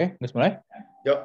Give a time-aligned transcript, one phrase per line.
[0.00, 0.56] Eh, nggak mulai?
[1.04, 1.20] Yuk.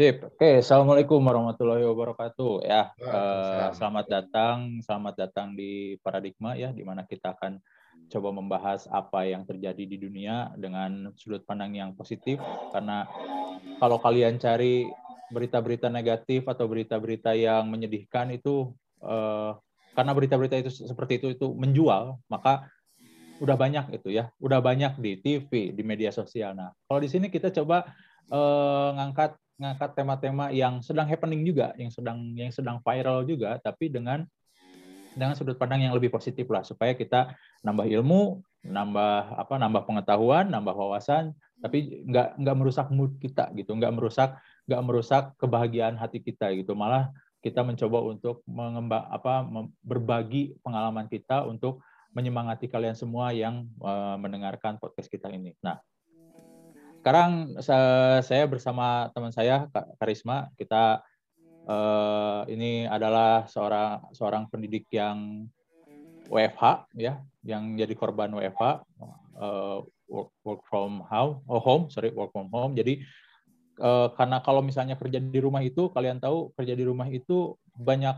[0.00, 0.16] Sip.
[0.32, 2.64] Oke, assalamualaikum warahmatullahi wabarakatuh.
[2.64, 7.60] Ya, eh, selamat datang, selamat datang di Paradigma ya, di mana kita akan
[8.08, 12.40] coba membahas apa yang terjadi di dunia dengan sudut pandang yang positif.
[12.72, 13.04] Karena
[13.76, 14.88] kalau kalian cari
[15.28, 18.72] berita-berita negatif atau berita-berita yang menyedihkan itu,
[19.04, 19.52] eh,
[19.92, 22.72] karena berita-berita itu seperti itu itu menjual, maka
[23.44, 26.56] udah banyak itu ya, udah banyak di TV, di media sosial.
[26.56, 27.84] Nah, kalau di sini kita coba
[28.32, 33.92] uh, ngangkat ngangkat tema-tema yang sedang happening juga, yang sedang yang sedang viral juga, tapi
[33.92, 34.26] dengan
[35.14, 40.50] dengan sudut pandang yang lebih positif lah, supaya kita nambah ilmu, nambah apa, nambah pengetahuan,
[40.50, 41.30] nambah wawasan,
[41.62, 44.34] tapi nggak nggak merusak mood kita gitu, nggak merusak
[44.66, 49.44] nggak merusak kebahagiaan hati kita gitu, malah kita mencoba untuk mengembang apa
[49.84, 55.52] berbagi pengalaman kita untuk menyemangati kalian semua yang uh, mendengarkan podcast kita ini.
[55.60, 55.82] Nah,
[57.02, 57.58] sekarang
[58.24, 59.68] saya bersama teman saya
[60.00, 61.04] Karisma, kita
[61.68, 65.44] uh, ini adalah seorang seorang pendidik yang
[66.32, 68.88] WFH ya, yang jadi korban WFH
[69.36, 72.72] uh, work, work from home, oh home, sorry work from home.
[72.72, 73.04] Jadi
[74.14, 78.14] karena kalau misalnya kerja di rumah itu, kalian tahu kerja di rumah itu banyak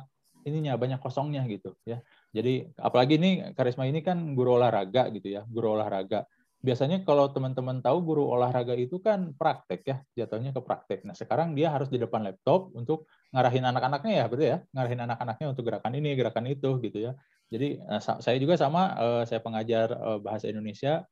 [0.47, 2.01] ininya, banyak kosongnya gitu ya
[2.37, 6.29] jadi apalagi nih Karisma ini kan guru olahraga gitu ya, guru olahraga.
[6.61, 11.01] Biasanya kalau teman-teman tahu guru olahraga itu kan praktek ya, jatuhnya ke praktek.
[11.09, 15.47] Nah sekarang dia harus di depan laptop untuk ngarahin anak-anaknya ya, betul ya, ngarahin anak-anaknya
[15.49, 17.13] untuk gerakan ini, gerakan itu gitu ya.
[17.49, 21.09] Jadi nah, saya juga sama, eh, saya pengajar eh, bahasa Indonesia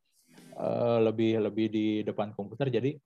[0.61, 2.69] eh, lebih lebih di depan komputer.
[2.69, 3.01] Jadi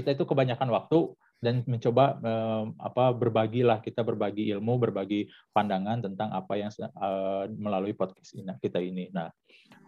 [0.00, 6.34] kita itu kebanyakan waktu dan mencoba eh, apa berbagilah kita berbagi ilmu, berbagi pandangan tentang
[6.34, 9.10] apa yang eh, melalui podcast ini kita ini.
[9.14, 9.30] Nah,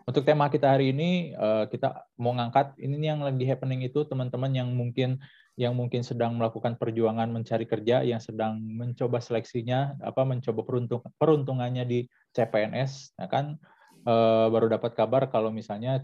[0.06, 4.50] untuk tema kita hari ini eh, kita mau ngangkat ini yang lagi happening itu teman-teman
[4.54, 5.18] yang mungkin
[5.58, 11.84] yang mungkin sedang melakukan perjuangan mencari kerja, yang sedang mencoba seleksinya, apa mencoba peruntung, peruntungannya
[11.84, 12.00] di
[12.32, 13.60] CPNS, nah kan
[14.06, 16.00] uh, baru dapat kabar kalau misalnya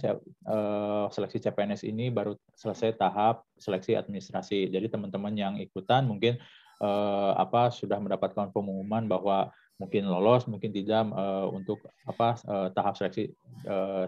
[0.49, 4.69] uh, seleksi CPNS ini baru selesai tahap seleksi administrasi.
[4.69, 6.37] Jadi teman-teman yang ikutan mungkin
[6.83, 12.41] uh, apa sudah mendapatkan pengumuman bahwa mungkin lolos, mungkin tidak uh, untuk apa
[12.73, 13.33] tahap seleksi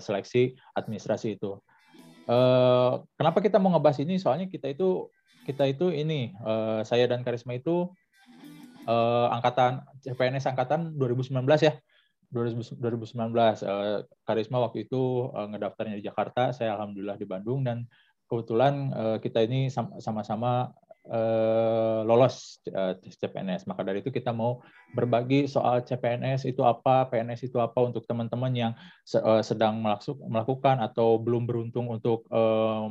[0.00, 1.60] seleksi administrasi itu.
[3.16, 4.16] Kenapa kita mau ngebahas ini?
[4.16, 5.12] Soalnya kita itu
[5.44, 6.32] kita itu ini
[6.84, 7.88] saya dan Karisma itu
[9.28, 11.76] angkatan CPNS angkatan 2019 ya
[12.28, 17.88] 2019 uh, Karisma waktu itu uh, ngedaftarnya di Jakarta, saya alhamdulillah di Bandung dan
[18.28, 20.68] kebetulan uh, kita ini sama-sama
[21.08, 22.60] uh, lolos
[23.18, 23.66] CPNS.
[23.66, 24.60] Maka dari itu kita mau
[24.94, 28.72] berbagi soal CPNS itu apa, PNS itu apa untuk teman-teman yang
[29.20, 29.80] uh, sedang
[30.28, 32.28] melakukan atau belum beruntung untuk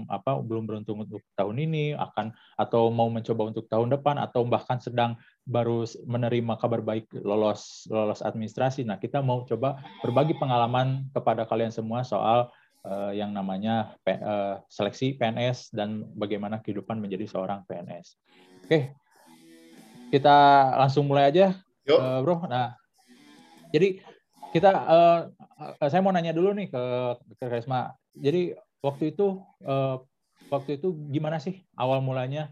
[0.07, 4.81] apa belum beruntung untuk tahun ini akan atau mau mencoba untuk tahun depan atau bahkan
[4.81, 5.15] sedang
[5.47, 8.83] baru menerima kabar baik lolos lolos administrasi.
[8.83, 12.51] Nah, kita mau coba berbagi pengalaman kepada kalian semua soal
[12.87, 18.15] uh, yang namanya uh, seleksi PNS dan bagaimana kehidupan menjadi seorang PNS.
[18.63, 18.95] Oke,
[20.09, 20.37] kita
[20.79, 21.51] langsung mulai aja,
[21.87, 21.99] Yuk.
[21.99, 22.35] Uh, bro.
[22.47, 22.75] Nah,
[23.71, 24.03] jadi
[24.51, 25.19] kita uh,
[25.87, 26.83] saya mau nanya dulu nih ke
[27.39, 27.95] ke Resma.
[28.15, 30.03] Jadi waktu itu uh,
[30.51, 32.51] waktu itu gimana sih awal mulanya?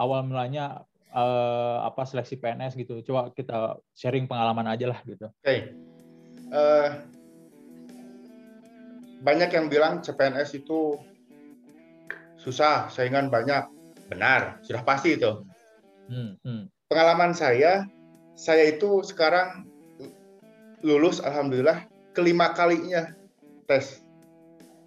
[0.00, 3.04] Awal mulanya uh, apa seleksi PNS gitu.
[3.04, 5.28] Coba kita sharing pengalaman aja lah gitu.
[5.28, 5.44] Oke.
[5.44, 5.58] Okay.
[6.52, 6.88] Uh, eh,
[9.22, 10.98] banyak yang bilang CPNS itu
[12.36, 13.64] susah, saingan banyak.
[14.10, 15.46] Benar, sudah pasti itu.
[16.10, 16.68] Hmm, hmm.
[16.90, 17.86] Pengalaman saya,
[18.34, 19.64] saya itu sekarang
[20.82, 23.14] lulus, alhamdulillah kelima kalinya
[23.70, 24.02] tes.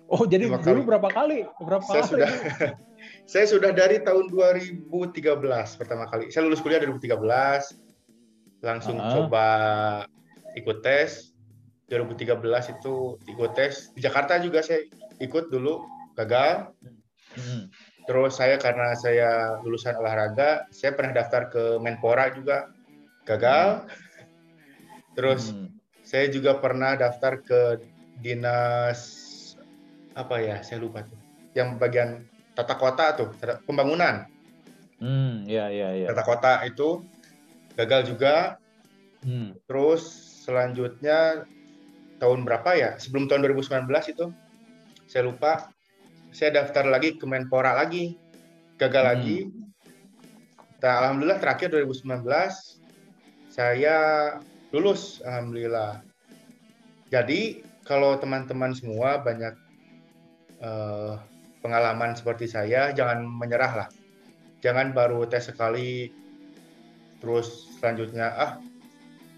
[0.06, 0.82] Oh, jadi dulu kali.
[0.86, 1.38] berapa kali?
[1.58, 2.12] Berapa saya kali?
[2.14, 2.30] sudah
[3.26, 5.22] Saya sudah dari tahun 2013
[5.82, 6.30] pertama kali.
[6.30, 9.14] Saya lulus kuliah 2013, langsung uh -huh.
[9.26, 9.48] coba
[10.58, 11.35] ikut tes.
[11.90, 14.82] 2013 itu ikut tes di Jakarta juga saya
[15.22, 15.86] ikut dulu
[16.18, 16.74] gagal.
[17.36, 17.70] Hmm.
[18.06, 22.70] Terus saya karena saya lulusan olahraga, saya pernah daftar ke Menpora juga
[23.26, 23.86] gagal.
[25.18, 25.74] Terus hmm.
[26.06, 27.62] saya juga pernah daftar ke
[28.22, 29.02] dinas
[30.14, 31.18] apa ya, saya lupa tuh.
[31.58, 32.10] Yang bagian
[32.54, 33.30] tata kota tuh,
[33.68, 34.26] pembangunan.
[35.02, 36.08] Hmm, ya, ya, ya.
[36.14, 37.04] Tata kota itu
[37.76, 38.62] gagal juga.
[39.26, 39.58] Hmm.
[39.66, 40.06] Terus
[40.46, 41.50] selanjutnya
[42.22, 42.90] tahun berapa ya?
[43.00, 44.26] Sebelum tahun 2019 itu,
[45.10, 45.72] saya lupa.
[46.36, 48.20] Saya daftar lagi ke Menpora lagi,
[48.76, 49.12] gagal hmm.
[49.16, 49.38] lagi.
[50.84, 52.28] Nah, alhamdulillah terakhir 2019
[53.50, 53.96] saya
[54.76, 56.04] lulus, alhamdulillah.
[57.08, 59.56] Jadi kalau teman-teman semua banyak
[60.60, 61.16] uh,
[61.66, 63.90] pengalaman seperti saya jangan menyerah lah
[64.62, 66.10] jangan baru tes sekali
[67.22, 68.52] terus selanjutnya ah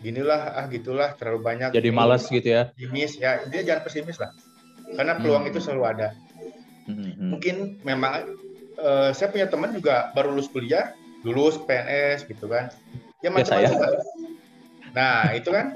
[0.02, 2.70] ginilah ah gitulah terlalu banyak jadi malas gitu ya.
[2.74, 4.32] Pesimis ya dia jangan pesimis lah.
[4.94, 5.52] Karena peluang hmm.
[5.52, 6.10] itu selalu ada.
[6.88, 7.36] Hmm.
[7.36, 8.32] mungkin memang
[8.80, 10.96] uh, saya punya teman juga baru lulus kuliah
[11.28, 12.72] lulus PNS gitu kan.
[13.20, 14.00] Ya macam-macam
[14.96, 15.76] nah itu kan.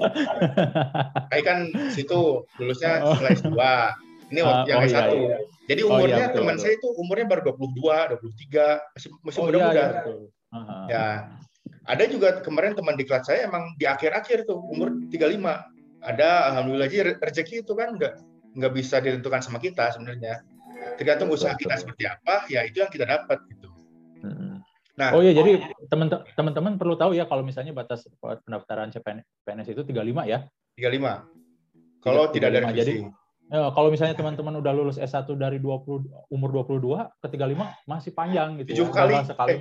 [1.30, 1.58] Kayak kan
[1.92, 3.52] situ lulusnya setelah S2
[4.32, 5.36] ini uh, yang oh, S1 iya, iya.
[5.68, 9.46] jadi oh, umurnya oh, iya, teman saya itu umurnya baru 22 23 masih masih oh,
[9.46, 9.68] muda-muda.
[9.68, 10.00] iya, iya,
[10.56, 10.84] uh-huh.
[10.88, 11.06] ya
[11.86, 15.42] ada juga kemarin teman di kelas saya emang di akhir-akhir tuh umur 35
[16.02, 18.22] ada alhamdulillah aja rezeki itu kan nggak
[18.58, 20.42] nggak bisa ditentukan sama kita sebenarnya
[20.98, 23.72] tergantung usaha kita seperti apa ya itu yang kita dapat gitu
[24.92, 25.72] Nah, oh iya, jadi
[26.36, 30.44] teman-teman perlu tahu ya kalau misalnya batas pendaftaran CPNS itu 35 ya.
[30.76, 32.04] 35.
[32.04, 32.76] Kalau 35, tidak ada revisi.
[32.76, 32.94] Jadi
[33.48, 38.60] ya, kalau misalnya teman-teman udah lulus S1 dari 20 umur 22 ke 35 masih panjang
[38.60, 38.84] gitu.
[38.84, 38.92] 7 ya.
[38.92, 39.14] kali.
[39.24, 39.58] Sekali eh,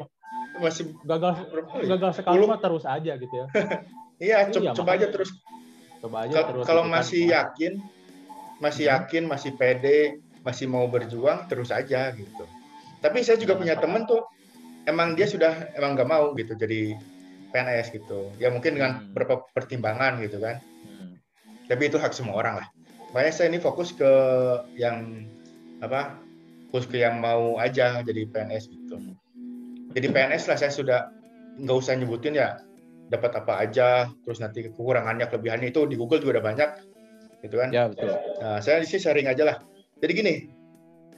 [0.60, 1.48] masih gagal
[1.88, 3.48] gagal sekali mah terus aja gitu ya.
[4.32, 5.30] iya, coba, iya, coba aja terus.
[6.02, 6.64] Coba aja terus.
[6.68, 6.98] Kalau gitu kan.
[7.00, 7.34] masih kan.
[7.38, 7.74] yakin,
[8.60, 8.94] masih hmm.
[8.98, 10.00] yakin, masih pede,
[10.44, 12.44] masih mau berjuang terus aja gitu.
[13.02, 14.22] Tapi saya juga punya teman tuh
[14.86, 16.98] emang dia sudah emang nggak mau gitu jadi
[17.52, 19.04] PNS gitu ya mungkin dengan hmm.
[19.14, 20.58] beberapa pertimbangan gitu kan
[20.88, 21.20] hmm.
[21.68, 22.68] tapi itu hak semua orang lah
[23.12, 24.12] makanya saya ini fokus ke
[24.80, 25.28] yang
[25.84, 26.16] apa
[26.72, 29.14] fokus ke yang mau aja jadi PNS gitu hmm.
[29.92, 31.00] Jadi PNS lah saya sudah
[31.62, 32.60] nggak usah nyebutin ya
[33.12, 36.70] dapat apa aja terus nanti kekurangannya kelebihannya itu di Google juga udah banyak
[37.44, 39.58] gitu kan ya betul nah saya sih sharing aja lah
[40.00, 40.36] jadi gini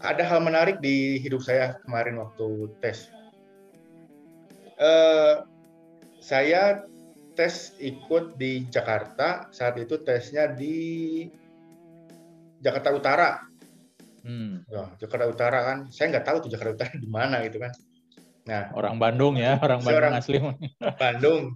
[0.02, 3.14] ada hal menarik di hidup saya kemarin waktu tes
[4.81, 5.46] uh,
[6.24, 6.88] saya
[7.34, 11.26] tes ikut di Jakarta saat itu tesnya di
[12.64, 13.30] Jakarta Utara.
[14.24, 14.64] Hmm.
[15.02, 17.74] Jakarta Utara kan, saya nggak tahu tuh Jakarta Utara di mana gitu kan.
[18.44, 20.38] Nah, orang Bandung ya, orang Bandung orang asli.
[21.00, 21.56] Bandung.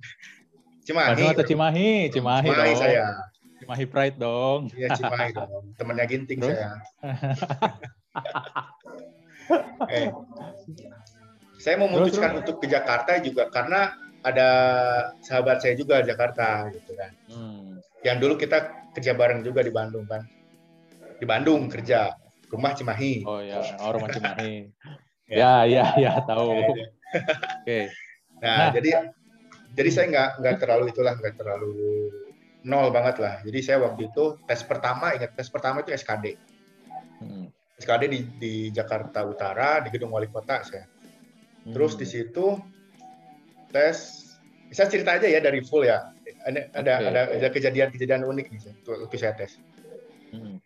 [0.88, 1.08] Cimahi.
[1.12, 1.92] Bandung atau Cimahi?
[2.16, 2.80] Cimahi, Cimahi dong.
[2.80, 3.06] saya.
[3.60, 4.60] Cimahi Pride dong.
[4.72, 5.64] Iya Cimahi dong.
[5.76, 6.56] Temennya Ginting Terus?
[6.56, 6.72] saya.
[9.92, 10.08] eh,
[11.60, 13.92] saya memutuskan terus, untuk ke Jakarta juga karena
[14.24, 14.50] ada
[15.20, 17.12] sahabat saya juga di Jakarta gitu kan.
[17.28, 17.84] Hmm.
[18.08, 18.58] Yang dulu kita
[18.96, 20.24] kerja bareng juga di Bandung kan.
[21.20, 22.16] Di Bandung kerja
[22.48, 23.28] rumah Cimahi.
[23.28, 24.72] Oh ya, oh, rumah Cimahi.
[25.28, 26.56] ya, ya, ya, tahu.
[26.56, 26.68] Ya, ya.
[26.68, 26.88] Oke.
[27.64, 27.84] Okay.
[28.38, 28.90] Nah, nah, jadi
[29.74, 31.74] jadi saya nggak nggak terlalu itulah nggak terlalu
[32.68, 33.40] nol banget lah.
[33.46, 36.38] Jadi saya waktu itu tes pertama ingat tes pertama itu SKD.
[37.24, 37.48] Hmm.
[37.78, 40.86] SKD di di Jakarta Utara di gedung wali kota saya.
[41.68, 42.14] Terus di hmm.
[42.14, 42.46] situ
[43.72, 43.98] tes,
[44.72, 46.12] saya cerita aja ya dari full ya.
[46.48, 49.60] Ada okay, ada ada kejadian-kejadian unik nih waktu saya tes.
[50.32, 50.60] Hmm.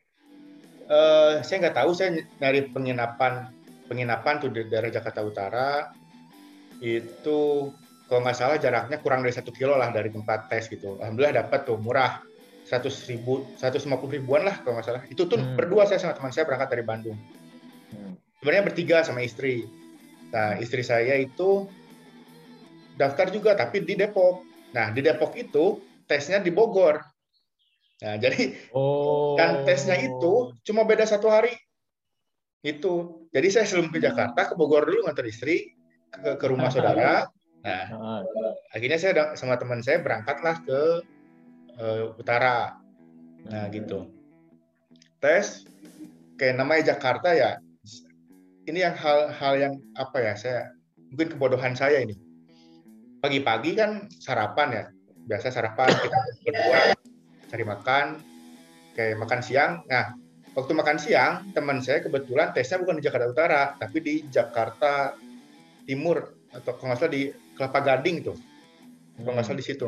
[0.91, 3.47] Uh, saya nggak tahu saya nyari penginapan
[3.91, 5.91] penginapan tuh di daerah Jakarta Utara
[6.79, 7.67] itu
[8.07, 10.95] kalau nggak salah jaraknya kurang dari satu kilo lah dari tempat tes gitu.
[11.03, 12.23] Alhamdulillah dapat tuh murah
[12.63, 15.03] seratus ribu, seratus lima puluh ribuan lah kalau nggak salah.
[15.11, 15.59] Itu tuh hmm.
[15.59, 17.19] berdua saya sama teman saya berangkat dari Bandung.
[17.91, 18.15] Hmm.
[18.39, 19.67] Sebenarnya bertiga sama istri.
[20.31, 21.67] Nah, istri saya itu
[22.95, 24.47] daftar juga tapi di Depok.
[24.71, 27.03] Nah, di Depok itu tesnya di Bogor.
[28.01, 29.35] Nah, jadi oh.
[29.35, 31.51] kan tesnya itu cuma beda satu hari.
[32.61, 33.25] Itu.
[33.33, 35.73] Jadi saya sebelum ke Jakarta ke Bogor dulu ngantar istri
[36.09, 37.27] ke, ke rumah saudara.
[37.61, 37.83] Nah,
[38.73, 40.79] akhirnya saya sama teman saya berangkatlah ke
[41.77, 42.77] uh, utara.
[43.49, 44.09] Nah, gitu.
[45.21, 45.69] Tes
[46.41, 47.61] kayak namanya Jakarta ya
[48.65, 50.73] ini yang hal-hal yang apa ya saya
[51.13, 52.17] mungkin kebodohan saya ini
[53.21, 54.83] pagi-pagi kan sarapan ya
[55.29, 56.17] biasa sarapan kita
[56.49, 56.81] berdua
[57.45, 58.05] cari makan
[58.97, 60.17] kayak makan siang nah
[60.57, 65.15] waktu makan siang teman saya kebetulan tesnya bukan di Jakarta Utara tapi di Jakarta
[65.87, 68.37] Timur atau kalau nggak salah di Kelapa Gading tuh
[69.21, 69.87] kalau nggak salah di situ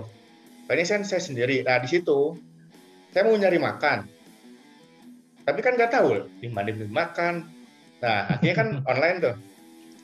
[0.67, 2.35] nah, ini saya, saya sendiri nah di situ
[3.11, 3.99] saya mau nyari makan
[5.43, 7.43] tapi kan nggak tahu di mana makan
[8.03, 9.35] Nah, akhirnya kan online tuh.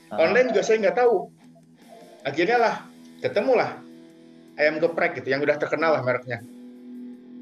[0.09, 0.23] Ah.
[0.23, 1.15] Online juga saya nggak tahu.
[2.23, 2.75] Akhirnya lah,
[3.19, 3.71] ketemu lah
[4.59, 6.39] ayam geprek gitu, yang udah terkenal lah mereknya.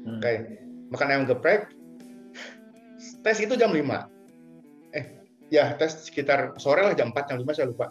[0.06, 0.18] Hmm.
[0.18, 0.32] Oke,
[0.90, 1.70] makan ayam geprek.
[3.22, 3.82] Tes itu jam 5.
[4.94, 5.04] Eh,
[5.50, 7.90] ya tes sekitar sore lah jam 4, jam 5 saya lupa.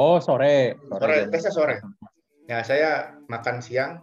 [0.00, 0.76] Oh, sore.
[0.88, 1.76] Sore, sore tesnya sore.
[2.48, 4.00] Ya, saya makan siang.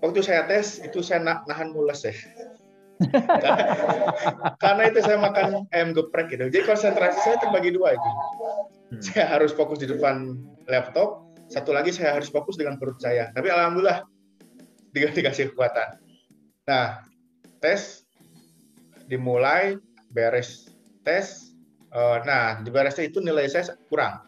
[0.00, 2.12] Waktu saya tes, itu saya nahan mules ya
[4.64, 6.48] karena, itu saya makan ayam geprek gitu.
[6.48, 8.10] Jadi konsentrasi saya terbagi dua itu.
[8.88, 9.00] Hmm.
[9.04, 13.28] Saya harus fokus di depan laptop, satu lagi saya harus fokus dengan perut saya.
[13.36, 14.00] Tapi alhamdulillah
[14.96, 16.00] dikasih kekuatan.
[16.64, 17.04] Nah,
[17.60, 18.05] tes
[19.08, 19.78] dimulai,
[20.10, 20.70] beres
[21.06, 21.46] tes,
[21.96, 24.26] Uh, nah di BRST itu nilai saya kurang.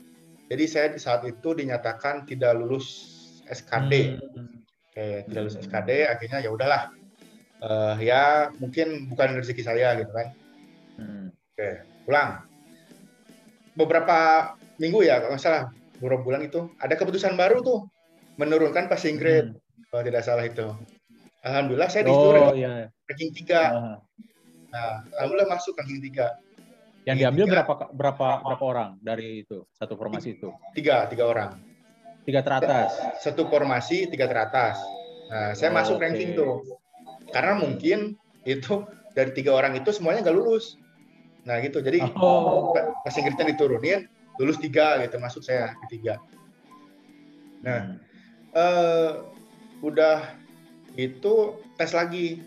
[0.49, 2.89] Jadi saya di saat itu dinyatakan tidak lulus
[3.45, 4.17] SKD.
[4.17, 4.65] Hmm.
[4.89, 6.83] Oke, tidak lulus SKD, akhirnya ya udahlah.
[7.61, 10.33] Uh, ya mungkin bukan rezeki saya gitu kan.
[10.97, 11.27] Hmm.
[11.35, 12.41] Oke, pulang.
[13.77, 14.19] Beberapa
[14.81, 15.63] minggu ya, kalau nggak salah,
[16.01, 17.85] beberapa bulan itu ada keputusan baru tuh
[18.41, 19.93] menurunkan passing grade hmm.
[19.93, 20.73] kalau tidak salah itu.
[21.45, 22.89] Alhamdulillah saya disuruh oh, iya.
[23.05, 23.77] ranking tiga.
[23.77, 23.99] Uh.
[24.69, 26.37] Nah, alhamdulillah masuk ranking tiga.
[27.09, 30.53] Yang diambil tiga, berapa berapa berapa orang dari itu satu formasi itu?
[30.77, 31.51] Tiga tiga orang.
[32.29, 32.93] Tiga teratas.
[33.25, 34.77] Satu formasi tiga teratas.
[35.29, 36.05] Nah, saya oh, masuk okay.
[36.09, 36.65] ranking tuh
[37.33, 38.17] karena mungkin
[38.49, 40.77] itu dari tiga orang itu semuanya nggak lulus.
[41.49, 42.77] Nah gitu, jadi oh.
[42.77, 44.05] grade diturunin,
[44.37, 46.21] lulus tiga gitu, masuk saya di tiga.
[47.65, 47.97] Nah, hmm.
[48.55, 49.11] uh,
[49.83, 50.37] udah
[50.95, 52.43] itu tes lagi,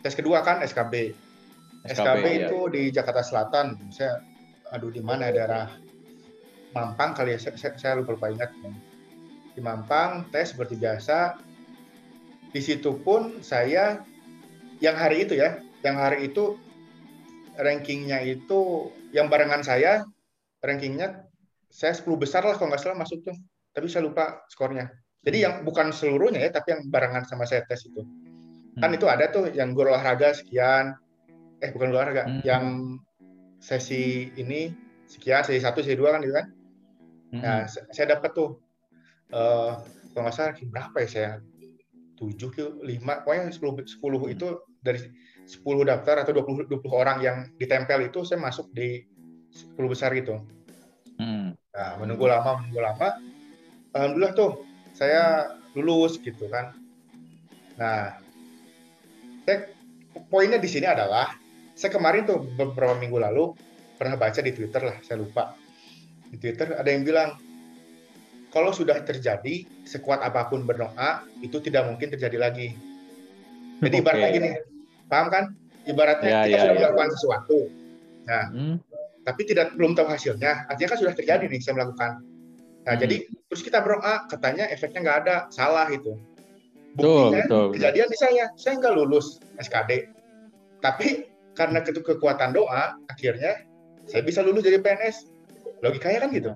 [0.00, 1.12] tes kedua kan SKB.
[1.82, 2.38] SKB, SKB iya.
[2.46, 3.90] itu di Jakarta Selatan.
[3.90, 4.22] Saya
[4.72, 5.68] aduh di mana daerah
[6.72, 8.50] Mampang kali ya saya, saya lupa lupa ingat.
[9.52, 11.36] Di Mampang tes seperti biasa.
[12.52, 14.00] Di situ pun saya
[14.80, 16.56] yang hari itu ya, yang hari itu
[17.60, 20.08] rankingnya itu yang barengan saya
[20.64, 21.28] rankingnya
[21.68, 23.36] saya 10 besar lah kalau nggak salah masuk tuh.
[23.72, 24.92] Tapi saya lupa skornya.
[25.22, 28.04] Jadi yang bukan seluruhnya ya, tapi yang barengan sama saya tes itu.
[28.80, 28.96] Kan hmm.
[29.00, 30.96] itu ada tuh yang guru olahraga sekian,
[31.62, 32.42] eh bukan olahraga hmm.
[32.42, 32.98] yang
[33.62, 34.74] sesi ini
[35.06, 36.46] sekian sesi satu sesi dua kan gitu kan
[37.32, 37.40] hmm.
[37.40, 38.58] nah saya dapat tuh
[39.30, 39.78] uh,
[40.12, 41.30] kalau nggak salah berapa ya saya
[42.18, 44.34] tujuh ke lima pokoknya sepuluh sepuluh hmm.
[44.34, 44.46] itu
[44.82, 44.98] dari
[45.46, 49.06] sepuluh daftar atau dua puluh dua puluh orang yang ditempel itu saya masuk di
[49.54, 50.42] sepuluh besar gitu
[51.22, 51.54] hmm.
[51.54, 53.08] nah menunggu lama menunggu lama
[53.94, 56.74] alhamdulillah tuh saya lulus gitu kan
[57.78, 58.18] nah
[59.48, 59.72] saya,
[60.28, 61.41] poinnya di sini adalah
[61.72, 63.56] saya kemarin tuh beberapa minggu lalu
[63.96, 65.54] pernah baca di Twitter lah, saya lupa.
[66.32, 67.38] Di Twitter ada yang bilang,
[68.52, 72.76] kalau sudah terjadi, sekuat apa pun berdoa, itu tidak mungkin terjadi lagi.
[73.80, 74.02] Jadi okay.
[74.04, 74.50] ibaratnya gini,
[75.08, 75.44] paham kan?
[75.88, 76.82] Ibaratnya yeah, kita yeah, sudah yeah.
[76.84, 77.58] melakukan sesuatu.
[78.22, 78.76] Nah, hmm.
[79.26, 80.68] tapi tidak belum tahu hasilnya.
[80.70, 82.22] Artinya kan sudah terjadi nih saya melakukan.
[82.82, 83.02] Nah, hmm.
[83.02, 83.16] jadi
[83.50, 86.18] terus kita berdoa, katanya efeknya nggak ada, salah itu.
[86.92, 90.12] Buktinya betul, betul, kejadian di saya, saya nggak lulus SKD.
[90.84, 93.64] Tapi karena ke kekuatan doa akhirnya
[94.08, 95.28] saya bisa lulus jadi PNS
[95.82, 96.52] logikanya kan gitu.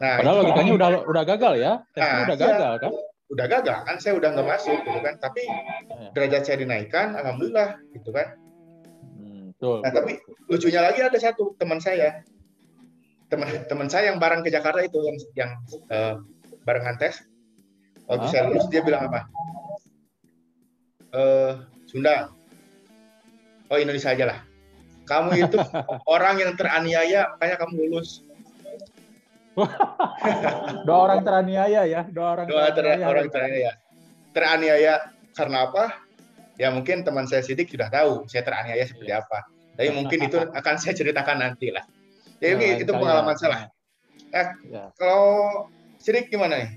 [0.00, 1.72] Nah padahal logikanya udah udah gagal ya.
[1.98, 2.92] Nah, udah gagal ya, kan?
[3.30, 5.14] Udah gagal kan saya udah nggak masuk gitu kan.
[5.20, 6.08] Tapi iya.
[6.16, 8.38] derajat saya dinaikkan alhamdulillah gitu kan.
[9.14, 10.18] Hmm, betul, nah tapi
[10.50, 12.24] lucunya lagi ada satu teman saya.
[13.28, 15.50] Teman teman saya yang bareng ke Jakarta itu yang yang
[15.90, 16.14] uh,
[16.64, 17.22] barengan tes.
[18.04, 19.20] Waktu saya lulus dia bilang apa?
[21.14, 22.28] Uh, Sunda
[23.74, 24.38] oh Indonesia aja lah.
[25.04, 25.58] Kamu itu
[26.14, 28.22] orang yang teraniaya, makanya kamu lulus.
[30.86, 33.06] Dua orang teraniaya ya, dua orang Dua teraniaya.
[33.06, 33.72] orang teraniaya.
[34.34, 34.94] Teraniaya
[35.34, 35.84] karena apa?
[36.58, 39.22] Ya mungkin teman saya Sidik sudah tahu saya teraniaya seperti iya.
[39.22, 39.46] apa.
[39.78, 41.86] Tapi mungkin itu akan saya ceritakan nanti lah.
[42.42, 43.70] Jadi ya, itu pengalaman saya.
[44.34, 44.90] Eh, ya.
[44.98, 45.22] Kalau
[46.02, 46.70] Sidik gimana nih?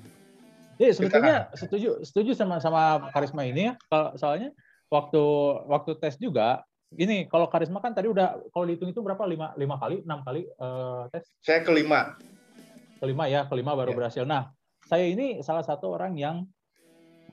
[0.78, 3.78] Iya, sebetulnya setuju setuju sama sama karisma ini ya.
[3.90, 4.54] Kalau soalnya
[4.94, 5.24] waktu
[5.66, 9.76] waktu tes juga Gini, kalau karisma kan tadi udah kalau dihitung itu berapa lima lima
[9.76, 11.28] kali enam kali uh, tes?
[11.44, 12.16] Saya kelima.
[13.04, 13.98] Kelima ya, kelima baru ya.
[14.00, 14.24] berhasil.
[14.24, 14.56] Nah,
[14.88, 16.48] saya ini salah satu orang yang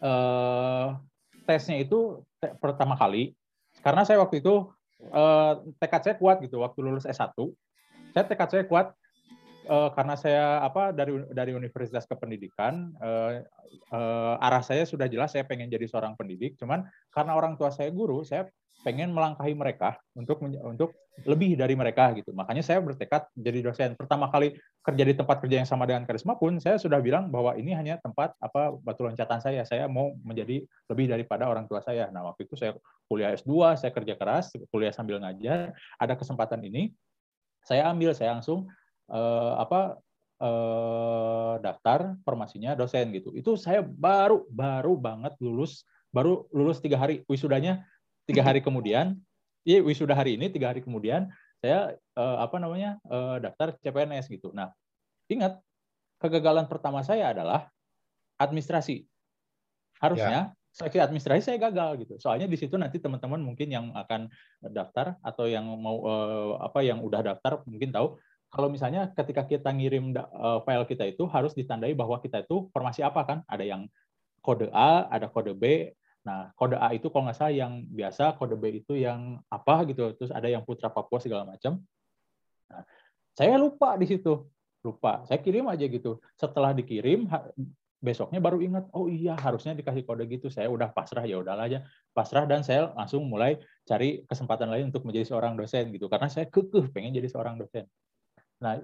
[0.02, 0.99] uh,
[1.46, 3.38] tesnya itu te pertama kali
[3.78, 4.75] karena saya waktu itu
[5.14, 7.30] uh, tekad saya kuat gitu waktu lulus S1.
[8.11, 8.90] Saya tekad saya kuat
[9.70, 13.38] uh, karena saya apa dari dari Universitas Kependidikan uh,
[13.94, 16.58] uh, arah saya sudah jelas saya pengen jadi seorang pendidik.
[16.58, 18.50] Cuman karena orang tua saya guru, saya
[18.85, 22.35] pengen melangkahi mereka untuk untuk lebih dari mereka gitu.
[22.35, 23.95] Makanya saya bertekad jadi dosen.
[23.95, 27.55] Pertama kali kerja di tempat kerja yang sama dengan Karisma pun saya sudah bilang bahwa
[27.55, 29.62] ini hanya tempat apa batu loncatan saya.
[29.62, 32.11] Saya mau menjadi lebih daripada orang tua saya.
[32.11, 32.75] Nah, waktu itu saya
[33.07, 35.73] kuliah S2, saya kerja keras, kuliah sambil ngajar.
[36.03, 36.91] Ada kesempatan ini,
[37.62, 38.67] saya ambil, saya langsung
[39.09, 40.03] uh, apa
[40.43, 43.31] uh, daftar formasinya dosen gitu.
[43.38, 47.87] Itu saya baru baru banget lulus, baru lulus tiga hari wisudanya
[48.25, 49.16] tiga hari kemudian,
[49.64, 51.28] iya wisuda hari ini tiga hari kemudian
[51.64, 54.52] saya uh, apa namanya uh, daftar CPNS gitu.
[54.52, 54.69] Nah,
[55.33, 55.61] ingat
[56.21, 57.73] kegagalan pertama saya adalah
[58.37, 59.09] administrasi.
[59.97, 60.75] Harusnya ya.
[60.76, 62.21] seleksi administrasi saya gagal gitu.
[62.21, 64.28] Soalnya di situ nanti teman-teman mungkin yang akan
[64.61, 68.21] daftar atau yang mau uh, apa yang udah daftar mungkin tahu
[68.54, 73.02] kalau misalnya ketika kita ngirim uh, file kita itu harus ditandai bahwa kita itu formasi
[73.02, 73.38] apa kan?
[73.50, 73.90] Ada yang
[74.45, 75.90] kode A, ada kode B,
[76.25, 80.16] Nah, kode A itu kalau nggak salah yang biasa, kode B itu yang apa gitu,
[80.16, 81.85] terus ada yang Putra Papua segala macam.
[82.73, 82.85] Nah,
[83.35, 84.47] Saya lupa di situ,
[84.87, 85.26] lupa.
[85.26, 86.23] Saya kirim aja gitu.
[86.38, 87.26] Setelah dikirim,
[87.99, 90.52] besoknya baru ingat, oh iya harusnya dikasih kode gitu.
[90.52, 91.83] Saya udah pasrah ya udahlah aja,
[92.14, 96.07] pasrah dan saya langsung mulai cari kesempatan lain untuk menjadi seorang dosen gitu.
[96.07, 97.88] Karena saya kekeh pengen jadi seorang dosen.
[98.62, 98.78] Nah,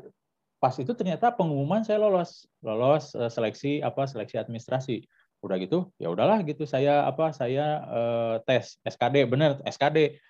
[0.58, 5.04] pas itu ternyata pengumuman saya lolos, lolos eh, seleksi apa seleksi administrasi.
[5.40, 6.68] Udah gitu, ya udahlah gitu.
[6.68, 10.20] Saya apa saya uh, tes SKD bener SKD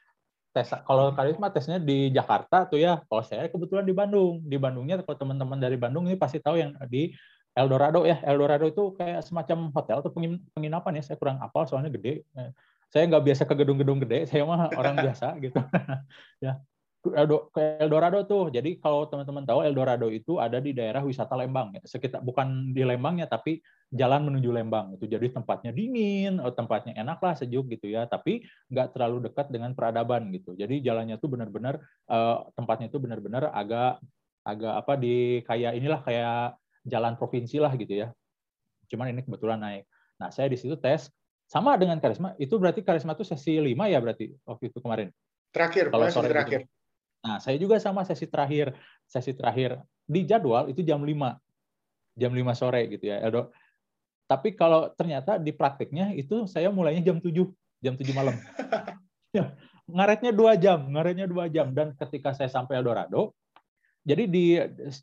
[0.51, 3.03] tes kalau karisma tesnya di Jakarta tuh ya.
[3.07, 4.43] Kalau saya kebetulan di Bandung.
[4.47, 7.15] Di Bandungnya kalau teman-teman dari Bandung ini pasti tahu yang di
[7.55, 8.23] Eldorado ya.
[8.23, 10.11] Eldorado itu kayak semacam hotel atau
[10.55, 11.03] penginapan ya.
[11.03, 12.27] Saya kurang apal soalnya gede.
[12.91, 14.25] Saya nggak biasa ke gedung-gedung gede.
[14.31, 15.59] Saya mah orang biasa gitu.
[16.45, 16.59] Ya.
[17.81, 18.53] Eldorado tuh.
[18.53, 21.83] Jadi kalau teman-teman tahu Eldorado itu ada di daerah wisata Lembang ya.
[21.87, 25.11] Sekitar bukan di Lembangnya tapi jalan menuju Lembang itu.
[25.11, 28.07] Jadi tempatnya dingin, oh, tempatnya enak lah sejuk gitu ya.
[28.07, 30.55] Tapi nggak terlalu dekat dengan peradaban gitu.
[30.55, 33.99] Jadi jalannya tuh benar-benar eh, tempatnya itu benar-benar agak
[34.47, 36.57] agak apa di kayak inilah kayak
[36.87, 38.09] jalan provinsi lah gitu ya.
[38.89, 39.85] Cuman ini kebetulan naik.
[40.23, 41.11] Nah saya di situ tes
[41.51, 42.39] sama dengan karisma.
[42.39, 45.11] Itu berarti karisma itu sesi 5 ya berarti waktu itu kemarin.
[45.51, 46.61] Terakhir, kalau sore terakhir.
[46.63, 46.79] Itu.
[47.21, 48.73] Nah, saya juga sama sesi terakhir.
[49.05, 51.11] Sesi terakhir di jadwal itu jam 5.
[52.15, 53.19] Jam 5 sore gitu ya.
[54.31, 57.35] Tapi kalau ternyata di praktiknya itu saya mulainya jam 7,
[57.83, 58.39] jam 7 malam.
[59.37, 59.59] ya,
[59.91, 61.75] ngaretnya dua jam, ngaretnya dua jam.
[61.75, 63.35] Dan ketika saya sampai Eldorado,
[64.07, 64.55] jadi di,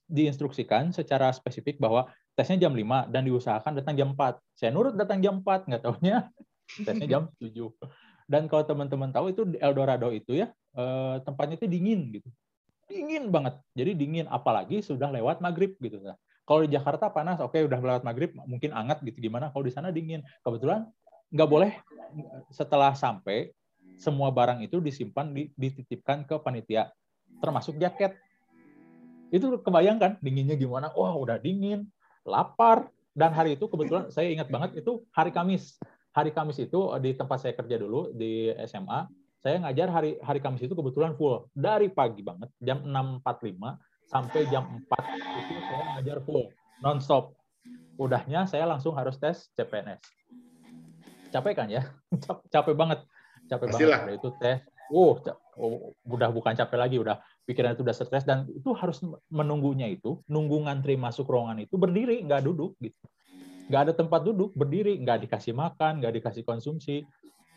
[0.08, 2.08] diinstruksikan secara spesifik bahwa
[2.40, 4.40] tesnya jam 5 dan diusahakan datang jam 4.
[4.56, 6.18] Saya nurut datang jam 4, nggak tahunya
[6.88, 7.52] tesnya jam 7.
[8.32, 12.28] Dan kalau teman-teman tahu itu Eldorado itu ya eh, tempatnya itu dingin gitu,
[12.88, 13.60] dingin banget.
[13.76, 16.00] Jadi dingin, apalagi sudah lewat maghrib gitu.
[16.04, 19.52] Nah, kalau di Jakarta panas, oke okay, udah lewat maghrib mungkin anget gitu gimana.
[19.52, 20.88] Kalau di sana dingin, kebetulan
[21.28, 21.72] nggak boleh
[22.48, 23.52] setelah sampai
[24.00, 25.28] semua barang itu disimpan
[25.60, 26.88] dititipkan ke panitia,
[27.44, 28.16] termasuk jaket.
[29.28, 30.88] Itu kebayangkan dinginnya gimana?
[30.96, 31.92] Wah udah dingin,
[32.24, 35.76] lapar, dan hari itu kebetulan saya ingat banget itu hari Kamis
[36.18, 39.06] hari Kamis itu eh, di tempat saya kerja dulu di SMA,
[39.38, 43.22] saya ngajar hari hari Kamis itu kebetulan full dari pagi banget jam 6.45
[44.08, 44.88] sampai jam 4
[45.40, 46.50] itu saya ngajar full
[46.84, 47.36] nonstop.
[47.98, 50.02] Udahnya saya langsung harus tes CPNS.
[51.34, 51.84] Capek kan ya?
[52.54, 53.04] capek banget.
[53.50, 54.06] Capek Pastilah.
[54.06, 54.20] banget.
[54.22, 54.64] Itu tes.
[54.88, 55.20] Uh,
[55.60, 60.24] oh, udah bukan capek lagi, udah pikiran itu udah stres dan itu harus menunggunya itu,
[60.32, 63.04] nunggu ngantri masuk ruangan itu berdiri, nggak duduk gitu
[63.68, 67.04] nggak ada tempat duduk berdiri nggak dikasih makan nggak dikasih konsumsi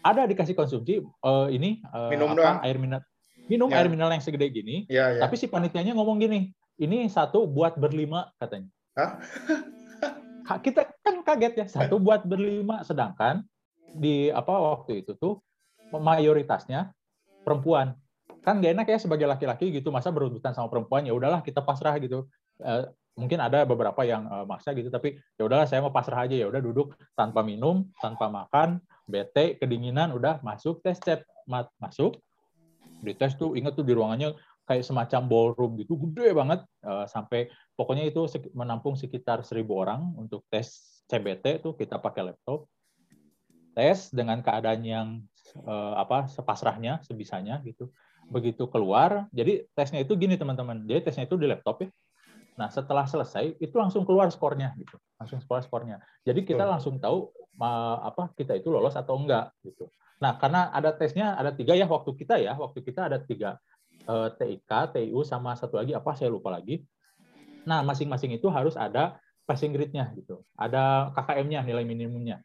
[0.02, 3.06] ada dikasih konsumsi uh, ini uh, minum apa, air mineral
[3.50, 3.82] minum ya.
[3.82, 5.26] air mineral yang segede gini ya, ya.
[5.26, 9.18] tapi si panitianya ngomong gini ini satu buat berlima katanya Hah?
[10.64, 13.42] kita kan kaget ya satu buat berlima sedangkan
[13.90, 15.42] di apa waktu itu tuh
[15.90, 16.94] mayoritasnya
[17.42, 17.98] perempuan
[18.40, 21.98] kan gak enak ya sebagai laki-laki gitu masa berebutan sama perempuan ya udahlah kita pasrah
[21.98, 22.30] gitu
[22.62, 26.32] eh, mungkin ada beberapa yang uh, maksa gitu tapi ya udahlah saya mau pasrah aja
[26.32, 31.26] ya udah duduk tanpa minum tanpa makan bete kedinginan udah masuk tes cep
[31.82, 32.16] masuk
[33.00, 34.36] di tes tuh inget tuh di ruangannya
[34.68, 40.46] kayak semacam ballroom gitu gede banget uh, sampai pokoknya itu menampung sekitar seribu orang untuk
[40.46, 42.70] tes CBT tuh kita pakai laptop
[43.74, 45.08] tes dengan keadaan yang
[45.66, 47.90] uh, apa sepasrahnya sebisanya gitu
[48.30, 51.90] begitu keluar jadi tesnya itu gini teman-teman jadi tesnya itu di laptop ya
[52.60, 55.00] Nah, setelah selesai itu langsung keluar skornya gitu.
[55.16, 55.96] Langsung keluar skornya.
[56.28, 57.32] Jadi kita langsung tahu
[58.04, 59.88] apa kita itu lolos atau enggak gitu.
[60.20, 63.56] Nah, karena ada tesnya ada tiga ya waktu kita ya, waktu kita ada tiga
[64.04, 66.84] eh, TIK, TIU sama satu lagi apa saya lupa lagi.
[67.64, 69.16] Nah, masing-masing itu harus ada
[69.48, 70.44] passing grade-nya gitu.
[70.56, 72.40] Ada KKM-nya, nilai minimumnya.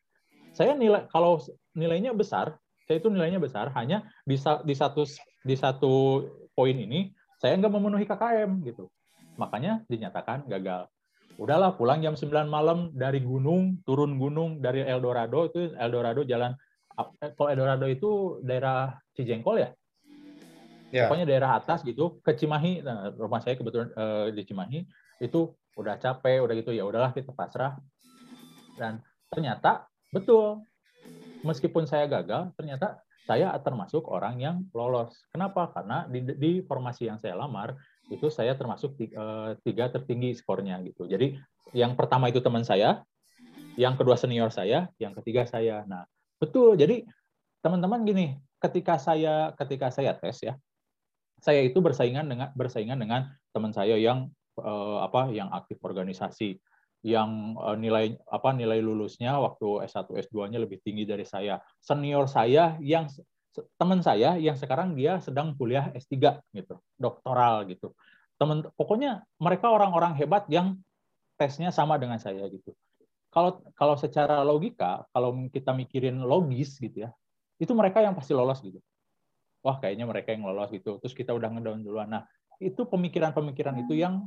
[0.55, 1.39] Saya nilai kalau
[1.75, 2.55] nilainya besar,
[2.87, 5.03] saya itu nilainya besar hanya di, di satu
[5.45, 6.23] di satu
[6.55, 8.87] poin ini saya nggak memenuhi KKM gitu
[9.35, 10.87] makanya dinyatakan gagal.
[11.35, 16.55] Udahlah pulang jam 9 malam dari gunung, turun gunung dari Eldorado itu Eldorado jalan
[17.35, 19.69] kalau Eldorado itu daerah Cijengkol ya?
[20.93, 21.11] Yeah.
[21.11, 22.79] Pokoknya daerah atas gitu ke Cimahi.
[22.81, 24.79] Nah, rumah saya kebetulan uh, di Cimahi
[25.19, 27.75] itu udah capek, udah gitu ya udahlah kita pasrah.
[28.79, 30.63] Dan ternyata betul
[31.43, 35.17] meskipun saya gagal, ternyata saya termasuk orang yang lolos.
[35.33, 35.73] Kenapa?
[35.73, 37.73] Karena di, di formasi yang saya lamar
[38.13, 41.09] itu saya termasuk eh, tiga tertinggi skornya gitu.
[41.09, 41.33] Jadi
[41.73, 43.01] yang pertama itu teman saya,
[43.75, 45.81] yang kedua senior saya, yang ketiga saya.
[45.89, 46.05] Nah,
[46.39, 46.75] betul.
[46.75, 47.05] Jadi
[47.63, 50.53] teman-teman gini, ketika saya ketika saya tes ya,
[51.41, 56.57] saya itu bersaingan dengan bersaingan dengan teman saya yang eh, apa yang aktif organisasi
[57.05, 61.61] yang eh, nilai apa nilai lulusnya waktu S1 S2-nya lebih tinggi dari saya.
[61.81, 63.05] Senior saya yang
[63.79, 67.95] teman saya yang sekarang dia sedang kuliah S3 gitu, doktoral gitu.
[68.35, 70.75] temen pokoknya mereka orang-orang hebat yang
[71.39, 72.75] tesnya sama dengan saya gitu
[73.35, 77.11] kalau kalau secara logika kalau kita mikirin logis gitu ya
[77.59, 78.79] itu mereka yang pasti lolos gitu.
[79.59, 80.99] Wah kayaknya mereka yang lolos gitu.
[81.03, 82.07] Terus kita udah ngedown duluan.
[82.07, 82.23] Nah
[82.63, 84.23] itu pemikiran-pemikiran itu yang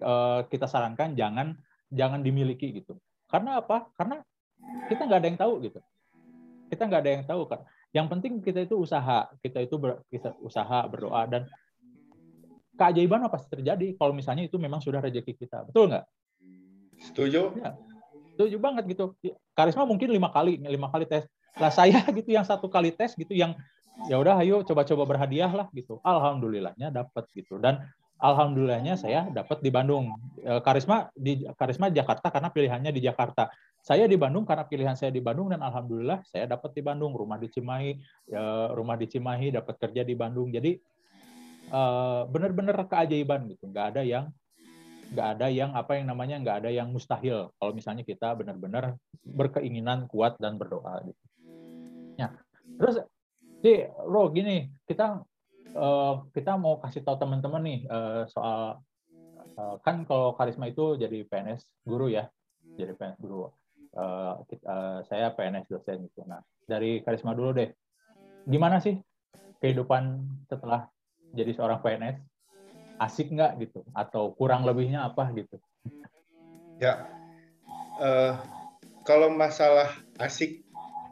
[0.00, 1.56] uh, kita sarankan jangan
[1.92, 2.96] jangan dimiliki gitu.
[3.28, 3.92] Karena apa?
[3.92, 4.24] Karena
[4.88, 5.80] kita nggak ada yang tahu gitu.
[6.72, 9.26] Kita nggak ada yang tahu kan yang penting kita itu usaha.
[9.42, 11.42] Kita itu ber, kita usaha berdoa dan
[12.78, 15.66] keajaiban apa pasti terjadi kalau misalnya itu memang sudah rezeki kita?
[15.66, 16.06] Betul nggak?
[17.10, 17.42] Setuju?
[17.58, 17.74] Ya,
[18.40, 19.12] setuju banget gitu.
[19.52, 21.28] Karisma mungkin lima kali lima kali tes.
[21.60, 23.52] Lah saya gitu yang satu kali tes gitu yang
[24.08, 26.00] ya udah ayo coba-coba berhadiah lah gitu.
[26.00, 27.60] Alhamdulillahnya dapat gitu.
[27.60, 27.84] Dan
[28.16, 30.16] alhamdulillahnya saya dapat di Bandung.
[30.40, 33.52] E, karisma di karisma Jakarta karena pilihannya di Jakarta.
[33.84, 37.12] Saya di Bandung karena pilihan saya di Bandung dan alhamdulillah saya dapat di Bandung.
[37.12, 37.92] Rumah di Cimahi
[38.32, 40.48] ya, rumah di Cimahi dapat kerja di Bandung.
[40.48, 40.80] Jadi
[41.72, 43.68] uh, benar-benar keajaiban gitu.
[43.68, 44.32] Nggak ada yang
[45.10, 48.94] nggak ada yang apa yang namanya nggak ada yang mustahil kalau misalnya kita benar-benar
[49.26, 51.24] berkeinginan kuat dan berdoa gitu.
[52.14, 52.38] Ya.
[52.78, 53.02] Terus
[53.60, 55.20] di Ro gini kita
[55.74, 58.78] uh, kita mau kasih tahu teman-teman nih uh, soal
[59.58, 62.30] uh, kan kalau karisma itu jadi PNS guru ya
[62.78, 63.50] jadi PNS guru.
[63.90, 66.22] Uh, kita, uh, saya PNS dosen gitu.
[66.22, 66.38] Nah
[66.70, 67.74] dari karisma dulu deh,
[68.46, 68.94] gimana sih
[69.58, 70.86] kehidupan setelah
[71.34, 72.29] jadi seorang PNS
[73.00, 73.80] asik nggak gitu?
[73.96, 75.56] Atau kurang lebihnya apa gitu?
[76.76, 77.08] Ya
[78.00, 78.36] uh,
[79.04, 80.64] kalau masalah asik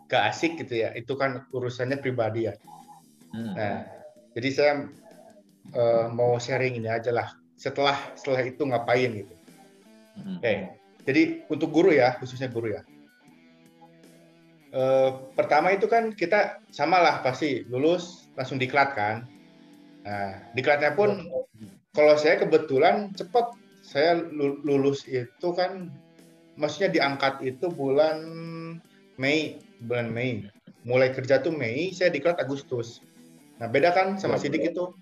[0.09, 2.57] gak asik gitu ya itu kan urusannya pribadi ya.
[3.29, 3.53] Hmm.
[3.53, 3.85] nah
[4.33, 4.73] jadi saya
[5.77, 7.29] uh, mau sharing ini aja lah.
[7.59, 9.35] Setelah setelah itu ngapain gitu?
[10.19, 10.41] Hmm.
[10.41, 10.57] oke okay.
[11.05, 11.23] jadi
[11.53, 12.83] untuk guru ya khususnya guru ya.
[14.69, 19.29] Uh, pertama itu kan kita samalah pasti lulus langsung diklat kan.
[20.05, 21.29] Nah diklatnya pun
[21.97, 23.55] kalau saya kebetulan cepat.
[23.89, 25.89] Saya lulus itu kan
[26.61, 28.21] maksudnya diangkat itu bulan
[29.17, 30.45] Mei bulan Mei.
[30.85, 33.01] Mulai kerja tuh Mei saya diklat Agustus.
[33.57, 34.93] Nah beda kan sama Sidik itu.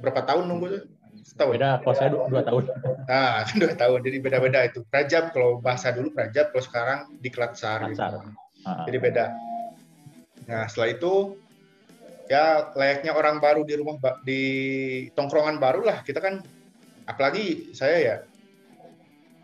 [0.00, 0.88] Berapa tahun nunggu
[1.20, 1.60] setahun.
[1.60, 2.62] Beda kalau saya dua, dua tahun.
[3.04, 4.00] Nah dua tahun.
[4.00, 4.80] Jadi beda-beda itu.
[4.88, 8.00] Prajab kalau bahasa dulu prajab kalau sekarang diklat sar gitu.
[8.88, 9.24] jadi beda.
[10.48, 11.36] Nah setelah itu
[12.32, 14.42] ya layaknya orang baru di rumah di
[15.12, 16.00] tongkrongan baru lah.
[16.00, 16.40] Kita kan
[17.04, 18.16] apalagi saya ya.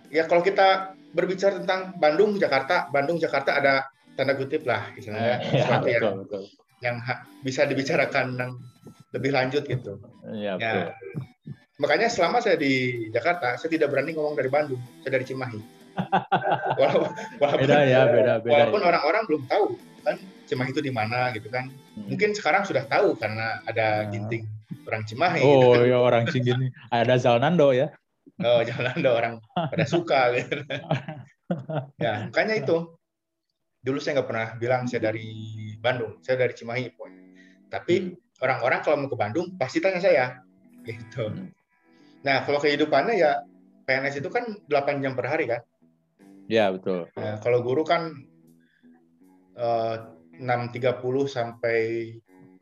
[0.08, 3.84] Ya kalau kita berbicara tentang Bandung Jakarta Bandung Jakarta ada
[4.16, 6.42] tanda kutip lah misalnya eh, ya, betul, yang betul.
[6.80, 6.96] yang
[7.44, 8.52] bisa dibicarakan yang
[9.12, 10.00] lebih lanjut gitu.
[10.32, 10.96] Ya, ya
[11.78, 15.60] makanya selama saya di Jakarta saya tidak berani ngomong dari Bandung saya dari Cimahi.
[16.78, 17.10] Walaupun,
[17.42, 18.86] walaupun beda ya beda beda walaupun ya.
[18.86, 19.64] orang-orang belum tahu
[20.06, 20.16] kan
[20.48, 22.08] Cimahi itu di mana gitu kan hmm.
[22.08, 24.10] mungkin sekarang sudah tahu karena ada nah.
[24.10, 24.48] ginting
[24.88, 25.92] orang Cimahi oh gitu.
[25.92, 27.92] ya orang Cimahi ada Zalnando ya
[28.40, 30.64] oh Zalnando orang pada suka gitu
[32.00, 32.76] ya makanya itu
[33.84, 35.28] dulu saya nggak pernah bilang saya dari
[35.78, 37.22] Bandung saya dari Cimahi pokoknya
[37.68, 38.42] tapi hmm.
[38.42, 40.40] orang-orang kalau mau ke Bandung pasti tanya saya
[40.88, 41.52] gitu hmm.
[42.24, 43.44] nah kalau kehidupannya ya
[43.84, 45.62] PNS itu kan 8 jam per hari kan
[46.48, 47.12] Ya betul.
[47.12, 48.24] Nah, kalau guru kan
[49.52, 49.96] uh, eh,
[50.38, 51.78] 6.30 sampai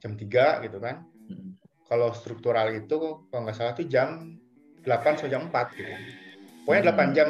[0.01, 1.05] jam 3 gitu kan.
[1.29, 1.57] Hmm.
[1.87, 2.97] Kalau struktural itu
[3.31, 4.41] kalau nggak salah itu jam
[4.83, 5.93] 8 sampai jam 4 gitu.
[6.67, 6.99] Pokoknya hmm.
[7.15, 7.29] 8 jam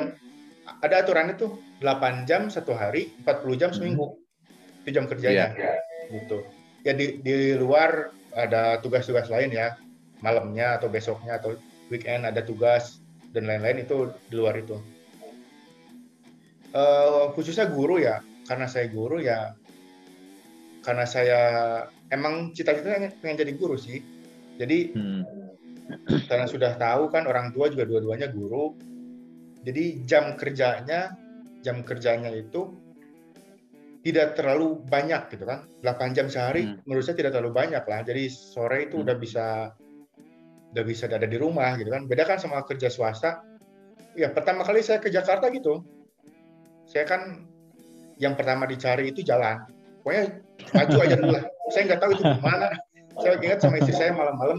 [0.82, 1.46] ada aturan itu
[1.82, 4.16] 8 jam satu hari, 40 jam seminggu.
[4.16, 4.82] Hmm.
[4.86, 5.52] Itu jam kerjanya.
[5.54, 5.78] Yeah.
[6.10, 6.38] Gitu.
[6.86, 9.74] Ya di, di luar ada tugas-tugas lain ya.
[10.24, 11.60] Malamnya atau besoknya atau
[11.92, 13.04] weekend ada tugas
[13.36, 14.80] dan lain-lain itu di luar itu
[16.76, 19.56] uh, khususnya guru ya karena saya guru ya
[20.86, 21.40] karena saya
[22.14, 23.98] emang cita-citanya pengen jadi guru sih
[24.54, 25.22] jadi hmm.
[26.30, 28.78] karena sudah tahu kan orang tua juga dua-duanya guru
[29.66, 31.18] jadi jam kerjanya
[31.66, 32.70] jam kerjanya itu
[34.06, 36.86] tidak terlalu banyak gitu kan 8 jam sehari hmm.
[36.86, 39.04] menurut saya tidak terlalu banyak lah jadi sore itu hmm.
[39.10, 39.46] udah bisa
[40.70, 43.42] udah bisa ada di rumah gitu kan beda kan sama kerja swasta
[44.14, 45.82] ya pertama kali saya ke Jakarta gitu
[46.86, 47.50] saya kan
[48.16, 49.64] yang pertama dicari itu jalan.
[50.00, 50.40] Pokoknya
[50.72, 51.44] maju aja dulu lah.
[51.70, 52.66] Saya nggak tahu itu gimana.
[53.16, 54.58] Saya ingat sama istri saya malam-malam.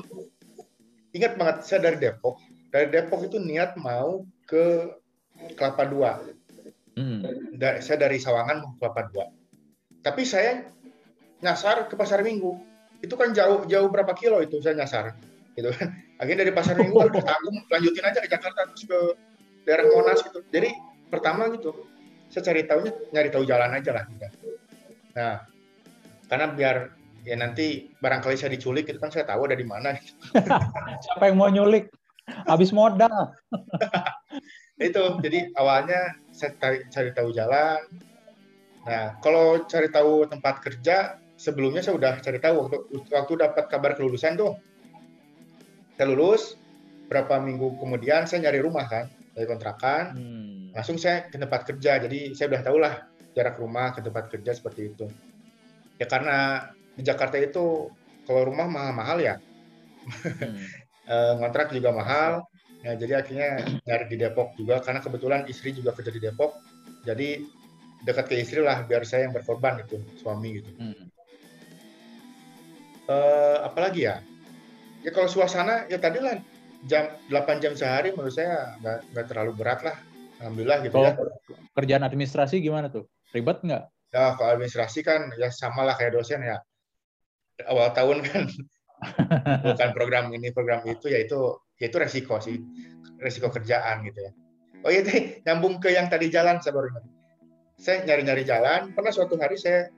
[1.14, 2.38] Ingat banget, saya dari Depok.
[2.74, 4.92] Dari Depok itu niat mau ke
[5.56, 6.20] Kelapa Dua.
[6.98, 7.22] Hmm.
[7.80, 9.26] Saya dari Sawangan mau ke Kelapa Dua.
[10.02, 10.66] Tapi saya
[11.42, 12.58] nyasar ke Pasar Minggu.
[13.02, 15.14] Itu kan jauh jauh berapa kilo itu saya nyasar.
[15.54, 15.94] Gitu kan.
[16.18, 17.22] Akhirnya dari Pasar Minggu, aku
[17.70, 19.00] lanjutin aja ke Jakarta terus ke
[19.70, 20.42] daerah Monas gitu.
[20.50, 20.74] Jadi
[21.14, 21.86] pertama gitu,
[22.28, 24.28] saya cari tahunya nyari tahu jalan aja lah gitu.
[25.18, 25.50] nah
[26.28, 29.96] karena biar ya nanti barangkali saya diculik itu kan saya tahu ada di mana.
[31.04, 31.92] Siapa yang mau nyulik?
[32.48, 33.36] Habis modal.
[34.78, 37.84] Itu jadi awalnya saya cari, cari tahu jalan.
[38.88, 42.78] Nah kalau cari tahu tempat kerja sebelumnya saya udah cari tahu waktu
[43.12, 44.56] waktu dapat kabar kelulusan tuh.
[46.00, 46.56] Saya lulus
[47.08, 50.04] berapa minggu kemudian saya nyari rumah kan dari kontrakan.
[50.16, 50.56] Hmm.
[50.78, 52.94] langsung saya ke tempat kerja jadi saya udah tahu lah
[53.34, 55.10] jarak rumah ke tempat kerja seperti itu
[55.98, 57.90] ya karena di Jakarta itu
[58.26, 59.36] kalau rumah mahal-mahal ya
[60.06, 60.86] hmm.
[61.08, 62.44] Eh, ngontrak juga mahal
[62.86, 66.54] Ya, jadi akhirnya nyari di Depok juga karena kebetulan istri juga kerja di Depok.
[67.04, 67.42] Jadi
[68.06, 70.70] dekat ke istri lah biar saya yang berkorban itu suami gitu.
[70.78, 71.06] Hmm.
[73.08, 74.22] Uh, apalagi ya?
[75.02, 76.38] Ya kalau suasana ya tadi lah
[76.86, 79.98] jam 8 jam sehari menurut saya nggak nggak terlalu berat lah.
[80.38, 81.14] Alhamdulillah gitu kalau ya.
[81.74, 83.10] Kerjaan administrasi gimana tuh?
[83.34, 83.84] Ribet nggak?
[84.18, 86.58] Ya kalau administrasi kan ya sama lah kayak dosen ya.
[87.70, 88.50] Awal tahun kan.
[89.78, 92.58] Bukan program ini program itu ya itu ya itu resiko sih.
[93.22, 94.32] Resiko kerjaan gitu ya.
[94.82, 97.06] Oh iya teh nyambung ke yang tadi jalan saya baru ingat
[97.78, 98.90] saya nyari-nyari jalan.
[98.98, 99.94] Pernah suatu hari saya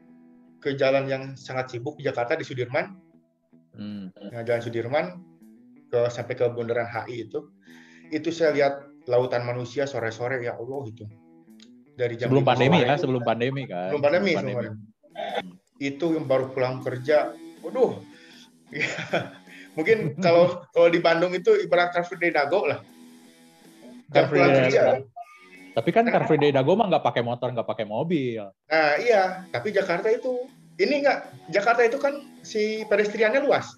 [0.59, 2.99] ke jalan yang sangat sibuk di Jakarta di Sudirman.
[3.79, 4.11] Hmm.
[4.11, 5.05] nah, jalan Sudirman
[5.87, 7.47] ke sampai ke bundaran HI itu.
[8.11, 11.07] Itu saya lihat lautan manusia sore-sore ya Allah gitu
[11.99, 14.79] dari jam sebelum pandemi ya sebelum pandemi kan sebelum pandemi, sebelum pandemi.
[15.83, 17.99] itu yang baru pulang kerja waduh
[19.77, 22.83] Mungkin kalau kalau di Bandung itu ibarat Car Free Day Dago lah.
[24.11, 24.81] Car Free Day kerja.
[25.71, 28.43] Tapi kan Car Free Day Dago mah nggak pakai motor, nggak pakai mobil.
[28.67, 30.49] Nah iya, tapi Jakarta itu
[30.83, 33.77] ini nggak Jakarta itu kan si pedestriannya luas.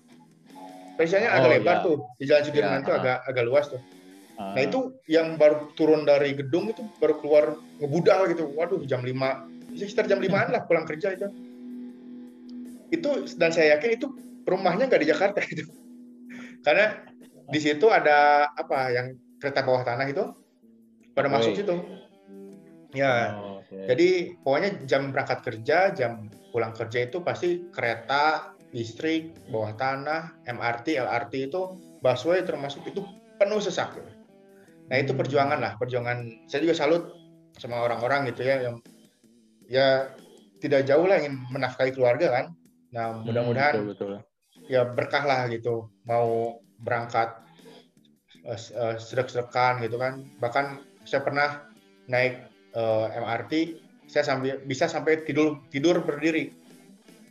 [0.97, 1.85] Pedestriannya oh, agak lebar iya.
[1.85, 3.81] tuh di Jalan Sudirman iya, itu agak agak luas tuh.
[4.41, 4.57] Uh.
[4.57, 7.45] Nah itu yang baru turun dari gedung itu baru keluar
[7.77, 8.49] ngebudal gitu.
[8.57, 11.29] Waduh jam 5 sekitar jam 5 lah pulang kerja itu.
[12.89, 14.07] Itu dan saya yakin itu
[14.45, 15.65] rumahnya nggak di Jakarta itu
[16.61, 17.01] karena
[17.51, 20.23] di situ ada apa yang kereta bawah tanah itu
[21.17, 21.35] pada okay.
[21.35, 21.75] masuk situ
[22.95, 23.85] ya oh, okay.
[23.91, 24.09] jadi
[24.45, 31.51] pokoknya jam berangkat kerja jam pulang kerja itu pasti kereta listrik bawah tanah MRT LRT
[31.51, 33.03] itu busway termasuk itu
[33.35, 33.97] penuh sesak
[34.91, 36.51] nah itu perjuangan lah perjuangan.
[36.51, 37.03] Saya juga salut
[37.55, 38.75] sama orang-orang gitu ya yang
[39.71, 40.11] ya
[40.59, 42.45] tidak jauh lah ingin menafkahi keluarga kan.
[42.91, 44.67] Nah hmm, mudah-mudahan hmm, betul, betul.
[44.67, 47.39] ya berkah lah gitu mau berangkat
[48.43, 50.27] uh, uh, sedek-sedekan gitu kan.
[50.43, 51.63] Bahkan saya pernah
[52.11, 52.43] naik
[52.75, 53.53] uh, eh, MRT
[54.11, 56.51] saya sambil bisa sampai tidur tidur berdiri.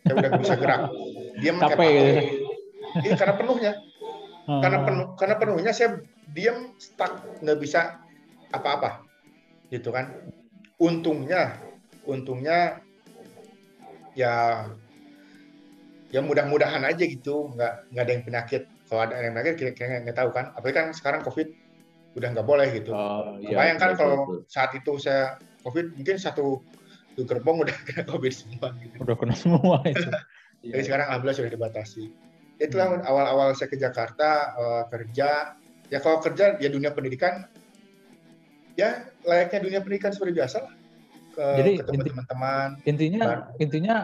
[0.08, 0.88] Saya udah bisa gerak.
[1.44, 2.12] Diam capek gitu.
[3.04, 3.72] Iya karena penuhnya.
[4.50, 4.58] Hmm.
[4.58, 8.00] karena penuh karena penuhnya saya diam stuck nggak bisa
[8.54, 9.04] apa-apa.
[9.70, 10.10] Gitu kan.
[10.80, 11.58] Untungnya
[12.08, 12.80] untungnya
[14.16, 14.66] ya
[16.10, 17.50] ya mudah-mudahan aja gitu.
[17.54, 18.62] Nggak nggak ada yang penyakit.
[18.90, 20.50] Kalau ada yang penyakit kira-kira nggak tahu kan.
[20.58, 21.50] Apalagi kan sekarang covid
[22.18, 22.90] udah nggak boleh gitu.
[22.90, 26.58] Oh, iya, bayangkan kalau saat itu saya covid mungkin satu
[27.14, 28.96] satu gerbong udah kena covid semua gitu.
[28.98, 30.08] udah kena semua itu.
[30.60, 30.84] Jadi iya.
[30.84, 32.04] sekarang alhamdulillah sudah dibatasi.
[32.60, 33.08] Itulah hmm.
[33.08, 35.56] awal-awal saya ke Jakarta uh, kerja
[35.90, 37.50] ya kalau kerja ya dunia pendidikan
[38.78, 40.72] ya layaknya dunia pendidikan seperti biasa lah
[41.30, 43.20] ke Jadi, ketemu teman-teman intinya
[43.58, 43.96] intinya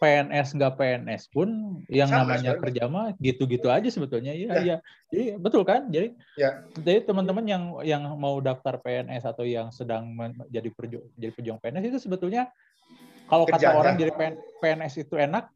[0.00, 1.48] PNS nggak PNS pun
[1.92, 2.62] yang Sama, namanya sebenernya.
[2.64, 4.60] kerja mah gitu-gitu aja sebetulnya iya ya.
[4.64, 4.76] iya
[5.12, 6.64] jadi betul kan jadi ya.
[6.80, 11.84] jadi teman-teman yang yang mau daftar PNS atau yang sedang menjadi perju jadi pejuang PNS
[11.92, 12.48] itu sebetulnya
[13.28, 14.12] kalau kata orang jadi
[14.64, 15.52] PNS itu enak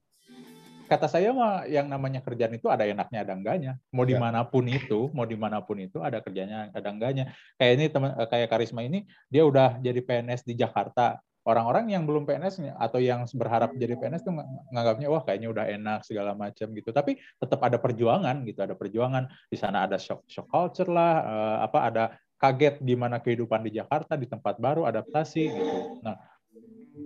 [0.85, 3.73] kata saya mah yang namanya kerjaan itu ada enaknya ada enggaknya.
[3.91, 4.15] Mau ya.
[4.15, 7.33] di mana pun itu mau di mana pun itu ada kerjanya ada enggaknya.
[7.57, 11.19] Kayak ini teman kayak Karisma ini dia udah jadi PNS di Jakarta.
[11.45, 14.33] Orang-orang yang belum PNS atau yang berharap jadi PNS tuh
[14.73, 16.89] nganggapnya wah kayaknya udah enak segala macam gitu.
[16.89, 19.29] Tapi tetap ada perjuangan gitu ada perjuangan.
[19.53, 22.05] Di sana ada shock shock culture lah uh, apa ada
[22.41, 25.79] kaget di mana kehidupan di Jakarta di tempat baru adaptasi gitu.
[26.01, 26.34] Nah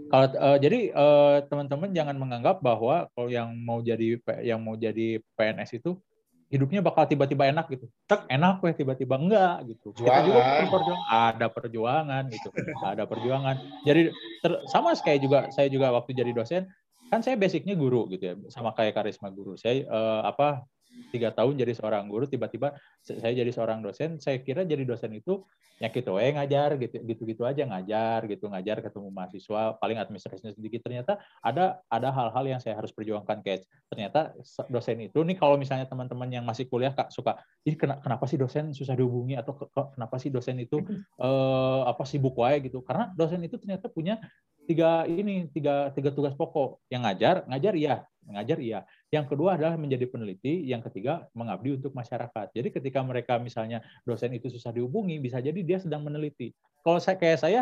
[0.09, 5.21] kalau uh, jadi uh, teman-teman jangan menganggap bahwa kalau yang mau jadi yang mau jadi
[5.37, 6.01] PNS itu
[6.49, 7.87] hidupnya bakal tiba-tiba enak gitu.
[8.09, 9.93] Tek enak weh tiba-tiba enggak gitu.
[9.93, 10.09] Jualan.
[10.09, 10.41] Kita juga
[10.73, 12.49] perjuangan, ada perjuangan gitu.
[12.81, 13.57] ada perjuangan.
[13.85, 14.03] Jadi
[14.41, 16.65] ter, sama kayak juga saya juga waktu jadi dosen
[17.09, 20.69] kan saya basicnya guru gitu ya sama kayak karisma guru saya uh, apa
[21.15, 25.45] tiga tahun jadi seorang guru tiba-tiba saya jadi seorang dosen saya kira jadi dosen itu
[25.79, 30.51] ya gitu eh ngajar gitu gitu gitu aja ngajar gitu ngajar ketemu mahasiswa paling administrasinya
[30.51, 30.83] sedikit.
[30.83, 34.35] Ternyata ada ada hal-hal yang saya harus perjuangkan kayak ternyata
[34.67, 38.75] dosen itu nih kalau misalnya teman-teman yang masih kuliah kak suka ini kenapa sih dosen
[38.75, 39.39] susah dihubungi?
[39.39, 40.83] Atau kenapa sih dosen itu
[41.23, 42.59] eh, apa sibuk wae?
[42.59, 42.83] Gitu.
[42.83, 44.19] Karena dosen itu ternyata punya
[44.69, 46.85] tiga ini tiga tiga tugas pokok.
[46.93, 47.97] Yang ngajar ngajar iya.
[48.29, 48.81] Ngajar iya.
[49.09, 50.69] Yang kedua adalah menjadi peneliti.
[50.69, 52.53] Yang ketiga mengabdi untuk masyarakat.
[52.53, 56.53] Jadi ketika mereka misalnya dosen itu susah dihubungi bisa jadi dia sedang meneliti.
[56.85, 57.61] Kalau saya kayak saya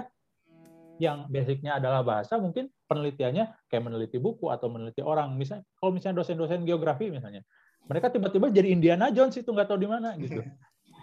[0.98, 5.38] yang basicnya adalah bahasa mungkin penelitiannya kayak meneliti buku atau meneliti orang.
[5.38, 7.46] Misalnya kalau misalnya dosen-dosen geografi misalnya
[7.86, 10.42] mereka tiba-tiba jadi Indiana Jones itu nggak tahu di mana gitu.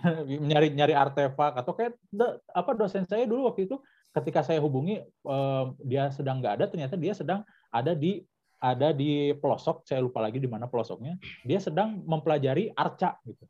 [0.50, 1.96] Nyari nyari artefak atau kayak
[2.52, 3.80] apa dosen saya dulu waktu itu
[4.14, 5.02] ketika saya hubungi
[5.84, 7.42] dia sedang nggak ada ternyata dia sedang
[7.74, 8.22] ada di
[8.64, 9.84] ada di pelosok.
[9.84, 11.20] Saya lupa lagi di mana pelosoknya.
[11.44, 13.44] Dia sedang mempelajari arca gitu.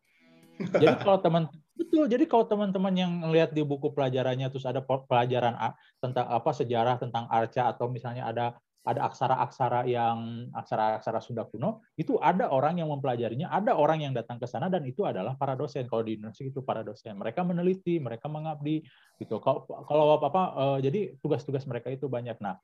[0.58, 1.44] Jadi kalau teman
[1.78, 2.10] betul.
[2.10, 5.54] Jadi kalau teman-teman yang lihat di buku pelajarannya terus ada pelajaran
[6.02, 12.20] tentang apa sejarah tentang arca atau misalnya ada ada aksara-aksara yang aksara-aksara Sunda kuno, itu
[12.20, 15.88] ada orang yang mempelajarinya, ada orang yang datang ke sana dan itu adalah para dosen.
[15.88, 17.16] Kalau di Indonesia itu para dosen.
[17.16, 18.84] Mereka meneliti, mereka mengabdi
[19.24, 19.40] gitu.
[19.40, 22.36] Kalau kalau apa-apa uh, jadi tugas-tugas mereka itu banyak.
[22.44, 22.60] Nah,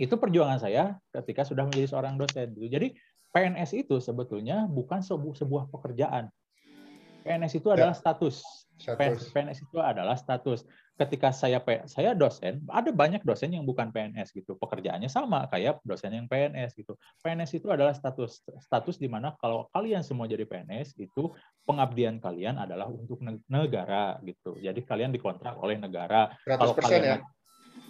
[0.00, 2.68] itu perjuangan saya ketika sudah menjadi seorang dosen gitu.
[2.72, 2.96] Jadi
[3.36, 6.32] PNS itu sebetulnya bukan sebuah pekerjaan.
[7.26, 7.98] PNS itu adalah ya.
[7.98, 8.36] status.
[8.78, 9.34] status.
[9.34, 10.62] PNS itu adalah status
[10.96, 14.56] ketika saya saya dosen, ada banyak dosen yang bukan PNS gitu.
[14.56, 16.96] Pekerjaannya sama kayak dosen yang PNS gitu.
[17.20, 21.36] PNS itu adalah status status di mana kalau kalian semua jadi PNS itu
[21.68, 24.56] pengabdian kalian adalah untuk negara gitu.
[24.56, 26.32] Jadi kalian dikontrak oleh negara.
[26.48, 27.18] 100% kalau kalian ya.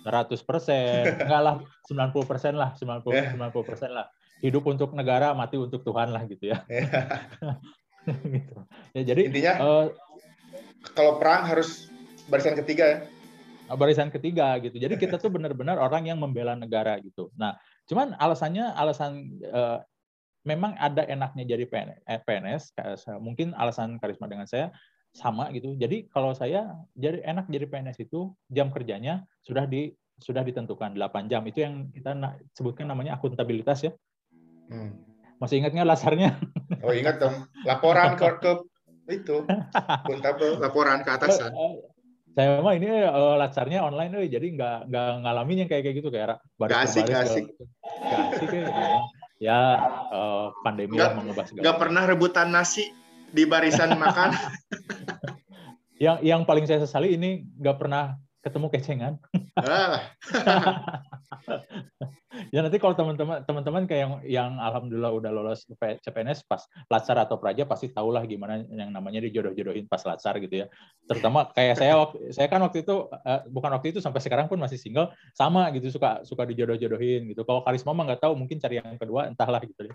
[0.03, 1.55] 100 persen, enggak lah
[1.87, 4.07] 90 persen lah, 90 90 persen lah.
[4.43, 6.59] Hidup untuk negara, mati untuk Tuhan lah gitu ya.
[8.37, 8.57] gitu.
[8.95, 9.87] Ya jadi intinya uh,
[10.95, 11.91] kalau perang harus
[12.31, 12.99] barisan ketiga ya
[13.75, 14.79] barisan ketiga gitu.
[14.79, 17.35] Jadi kita tuh benar-benar orang yang membela negara gitu.
[17.35, 17.59] Nah,
[17.91, 19.83] cuman alasannya alasan eh,
[20.47, 21.67] memang ada enaknya jadi
[22.23, 24.71] PNS, eh, mungkin alasan karisma dengan saya
[25.11, 25.75] sama gitu.
[25.75, 29.91] Jadi kalau saya jadi enak jadi PNS itu jam kerjanya sudah di
[30.23, 31.43] sudah ditentukan 8 jam.
[31.43, 32.15] Itu yang kita
[32.55, 33.93] sebutkan namanya akuntabilitas ya.
[34.71, 34.95] Hmm.
[35.37, 36.41] Masih ingatnya lasarnya?
[36.81, 37.45] Oh ingat dong.
[37.69, 38.53] Laporan ke, ke
[39.07, 39.47] itu
[40.65, 41.55] laporan ke atasan.
[41.55, 41.75] Eh,
[42.37, 46.09] saya mah ini uh, lacarnya online uh, jadi nggak nggak ngalamin yang kayak kayak gitu
[46.13, 47.45] kayak baris gak asik, gak asik.
[48.05, 48.67] Gak asik ya.
[49.37, 49.61] Ya
[50.13, 51.65] uh, pandemi gak, mengubah segala.
[51.65, 52.93] Gak pernah rebutan nasi
[53.33, 54.37] di barisan makan.
[55.97, 59.13] yang yang paling saya sesali ini nggak pernah ketemu kecengan.
[59.57, 60.13] Ah.
[62.57, 67.37] ya nanti kalau teman-teman teman-teman kayak yang yang alhamdulillah udah lolos CPNS pas latsar atau
[67.37, 70.67] praja pasti tahulah gimana yang namanya dijodoh-jodohin pas latsar gitu ya.
[71.05, 74.57] Terutama kayak saya waktu saya kan waktu itu uh, bukan waktu itu sampai sekarang pun
[74.57, 77.45] masih single sama gitu suka suka dijodoh-jodohin gitu.
[77.45, 79.95] Kalau karisma mah nggak tahu mungkin cari yang kedua entahlah gitu ya.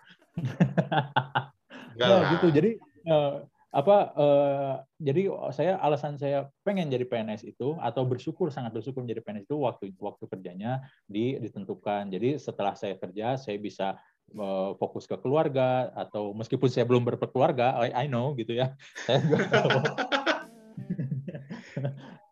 [1.98, 2.48] nah, gitu.
[2.54, 2.78] Jadi
[3.10, 9.00] uh, apa uh, jadi saya alasan saya pengen jadi PNS itu atau bersyukur sangat bersyukur
[9.00, 12.12] menjadi PNS itu waktu waktu kerjanya di, ditentukan.
[12.12, 13.96] Jadi setelah saya kerja saya bisa
[14.36, 18.76] uh, fokus ke keluarga atau meskipun saya belum berkeluarga, I, I know gitu ya.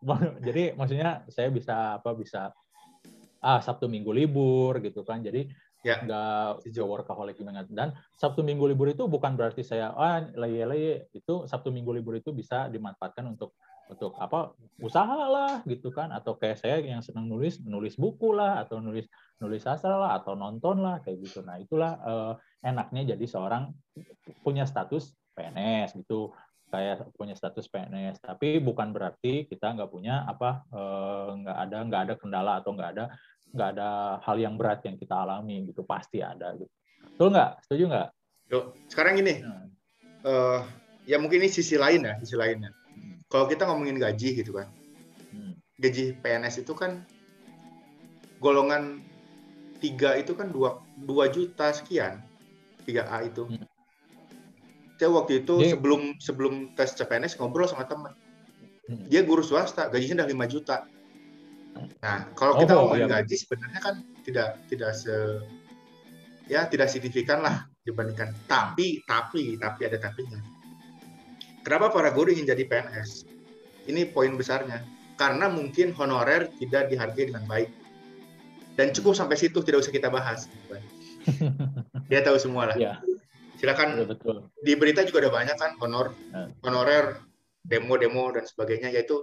[0.46, 2.52] Jadi maksudnya saya bisa apa bisa
[3.40, 5.24] ah Sabtu Minggu libur gitu kan.
[5.24, 5.48] Jadi
[5.84, 6.00] ya.
[6.04, 7.66] nggak jauh workaholic banget.
[7.72, 12.32] Dan Sabtu Minggu libur itu bukan berarti saya ah leye-leye itu Sabtu Minggu libur itu
[12.32, 13.56] bisa dimanfaatkan untuk
[13.90, 16.12] untuk apa usaha lah gitu kan.
[16.14, 19.08] Atau kayak saya yang senang nulis nulis buku lah atau nulis
[19.42, 21.42] nulis sastra lah atau nonton lah kayak gitu.
[21.42, 22.32] Nah itulah eh,
[22.70, 23.72] enaknya jadi seorang
[24.44, 26.30] punya status PNS gitu.
[26.70, 32.02] Kayak punya status PNS tapi bukan berarti kita nggak punya apa eh, nggak ada nggak
[32.06, 33.04] ada kendala atau nggak ada
[33.50, 33.90] nggak ada
[34.22, 36.70] hal yang berat yang kita alami gitu pasti ada gitu
[37.16, 38.08] betul nggak setuju nggak
[38.50, 39.66] Yuk, sekarang ini hmm.
[40.26, 40.60] uh,
[41.06, 43.26] ya mungkin ini sisi lain ya sisi lainnya hmm.
[43.26, 44.70] kalau kita ngomongin gaji gitu kan
[45.34, 45.54] hmm.
[45.82, 47.02] gaji PNS itu kan
[48.38, 49.02] golongan
[49.82, 52.22] tiga itu kan dua dua juta sekian
[52.86, 53.66] tiga A itu hmm.
[54.98, 58.14] saya waktu itu Jadi, sebelum sebelum tes CPNS ngobrol sama teman
[58.86, 59.10] hmm.
[59.10, 60.86] dia guru swasta gajinya udah lima juta
[62.00, 63.14] Nah, kalau kita oh, ngomongin iya.
[63.20, 65.14] gaji sebenarnya kan tidak tidak se
[66.50, 70.40] ya tidak signifikan lah dibandingkan tapi tapi tapi ada tapinya.
[71.60, 73.28] Kenapa para guru ingin jadi PNS?
[73.88, 74.80] Ini poin besarnya.
[75.20, 77.68] Karena mungkin honorer tidak dihargai dengan baik.
[78.80, 80.48] Dan cukup sampai situ tidak usah kita bahas.
[82.10, 82.76] Dia tahu semua lah.
[82.80, 82.96] Ya.
[83.60, 84.08] Silakan.
[84.08, 84.36] Betul, betul.
[84.64, 86.48] Di berita juga ada banyak kan honor ya.
[86.64, 87.20] honorer
[87.60, 89.20] demo-demo dan sebagainya yaitu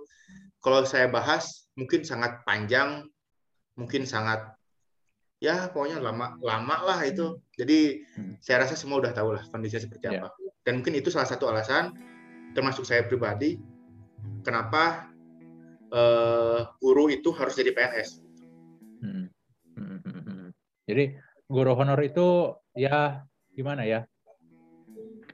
[0.62, 3.06] kalau saya bahas mungkin sangat panjang,
[3.78, 4.58] mungkin sangat
[5.38, 7.38] ya pokoknya lama lama lah itu.
[7.54, 8.42] Jadi hmm.
[8.42, 10.26] saya rasa semua udah tahu lah kondisinya seperti yeah.
[10.26, 10.34] apa.
[10.66, 11.94] Dan mungkin itu salah satu alasan
[12.52, 13.62] termasuk saya pribadi
[14.42, 15.08] kenapa
[15.94, 18.10] uh, guru itu harus jadi PNS.
[19.06, 19.30] Hmm.
[20.88, 21.20] Jadi
[21.52, 23.22] guru honor itu ya
[23.52, 24.08] gimana ya?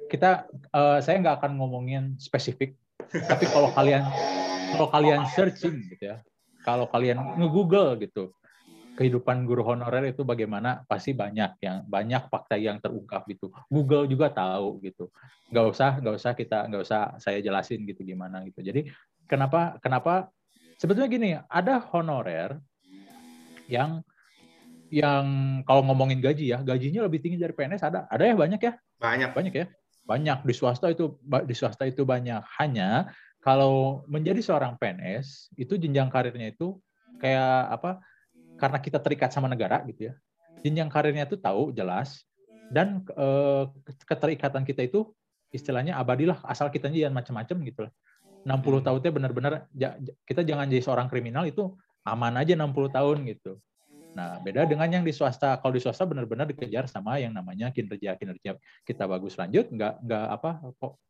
[0.09, 2.77] Kita uh, saya nggak akan ngomongin spesifik,
[3.31, 4.05] tapi kalau kalian
[4.73, 6.17] kalau kalian searching gitu ya,
[6.63, 8.31] kalau kalian nge-google gitu,
[8.93, 13.49] kehidupan guru honorer itu bagaimana pasti banyak yang banyak fakta yang terungkap gitu.
[13.67, 15.09] Google juga tahu gitu.
[15.49, 18.61] Nggak usah nggak usah kita nggak usah saya jelasin gitu gimana gitu.
[18.61, 18.89] Jadi
[19.25, 20.29] kenapa kenapa?
[20.77, 22.57] Sebetulnya gini ada honorer
[23.71, 24.03] yang
[24.93, 25.25] yang
[25.65, 28.73] kalau ngomongin gaji ya gajinya lebih tinggi dari PNS ada ada ya banyak ya?
[29.01, 29.29] Banyak.
[29.33, 29.65] Banyak ya?
[30.05, 30.45] Banyak.
[30.45, 31.17] Di swasta itu
[31.49, 32.45] di swasta itu banyak.
[32.61, 33.09] Hanya
[33.43, 36.79] kalau menjadi seorang PNS itu jenjang karirnya itu
[37.19, 37.99] kayak apa?
[38.55, 40.15] Karena kita terikat sama negara gitu ya
[40.63, 42.23] jenjang karirnya itu tahu jelas
[42.71, 43.63] dan eh,
[44.07, 45.11] keterikatan kita itu
[45.51, 47.93] istilahnya abadilah asal kita jangan macam-macam gitu lah.
[48.43, 48.83] 60 hmm.
[48.83, 49.53] tahun itu benar-benar
[50.27, 51.75] kita jangan jadi seorang kriminal itu
[52.07, 53.59] aman aja 60 tahun gitu.
[54.17, 55.59] Nah beda dengan yang di swasta.
[55.61, 59.37] Kalau di swasta benar-benar dikejar sama yang namanya kinerja kinerja kita bagus.
[59.37, 60.49] Lanjut nggak nggak apa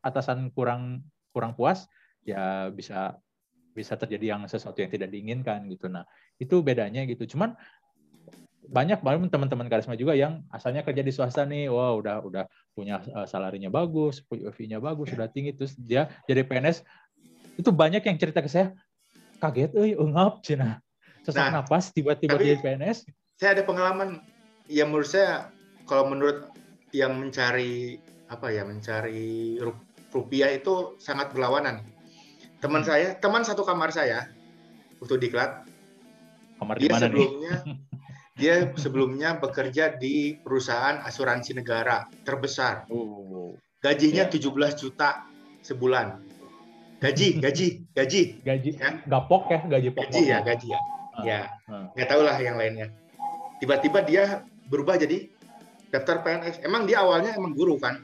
[0.03, 1.89] atasan kurang kurang puas
[2.23, 3.19] ya bisa
[3.73, 5.89] bisa terjadi yang sesuatu yang tidak diinginkan gitu.
[5.89, 6.05] Nah,
[6.37, 7.25] itu bedanya gitu.
[7.25, 7.57] Cuman
[8.63, 12.43] banyak banget teman-teman karisma juga yang asalnya kerja di swasta nih, wah wow, udah udah
[12.71, 16.85] punya uh, salarinya bagus, fee-nya bagus, sudah tinggi terus dia jadi PNS.
[17.59, 18.71] Itu banyak yang cerita ke saya,
[19.43, 20.79] kaget euy, ungap cina.
[21.27, 23.09] Sesak nah, napas tiba-tiba jadi PNS.
[23.35, 24.23] Saya ada pengalaman
[24.71, 25.51] yang menurut saya
[25.83, 26.47] kalau menurut
[26.95, 27.99] yang mencari
[28.31, 29.59] apa ya, mencari
[30.13, 31.83] rupiah itu sangat berlawanan
[32.63, 32.87] teman hmm.
[32.87, 34.31] saya teman satu kamar saya
[35.03, 35.67] waktu diklat
[36.63, 37.75] kamar dia sebelumnya nih?
[38.39, 43.59] dia sebelumnya bekerja di perusahaan asuransi negara terbesar oh.
[43.83, 44.71] gajinya yeah.
[44.71, 45.27] 17 juta
[45.59, 46.23] sebulan
[47.03, 48.89] gaji gaji gaji gaji ya?
[49.11, 51.91] gapok ya gaji pokok gaji ya gaji ya uh, ya uh.
[51.99, 52.87] nggak tahu lah yang lainnya
[53.59, 54.23] tiba-tiba dia
[54.71, 55.27] berubah jadi
[55.91, 57.99] daftar PNS emang dia awalnya emang guru kan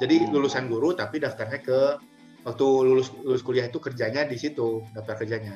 [0.00, 0.32] jadi hmm.
[0.32, 2.00] lulusan guru tapi daftarnya ke
[2.42, 5.54] waktu lulus lulus kuliah itu kerjanya di situ daftar kerjanya.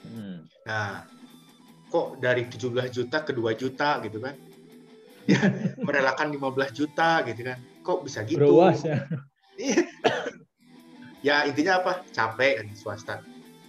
[0.00, 0.48] Hmm.
[0.64, 1.04] nah
[1.92, 4.34] kok dari 17 juta ke 2 juta gitu kan?
[5.28, 5.40] Ya
[5.86, 7.58] merelakan 15 juta gitu kan?
[7.84, 8.40] Kok bisa gitu?
[8.40, 9.04] Berwas, ya.
[9.60, 9.82] Iya.
[11.20, 12.00] ya intinya apa?
[12.16, 13.16] Capek kan swasta.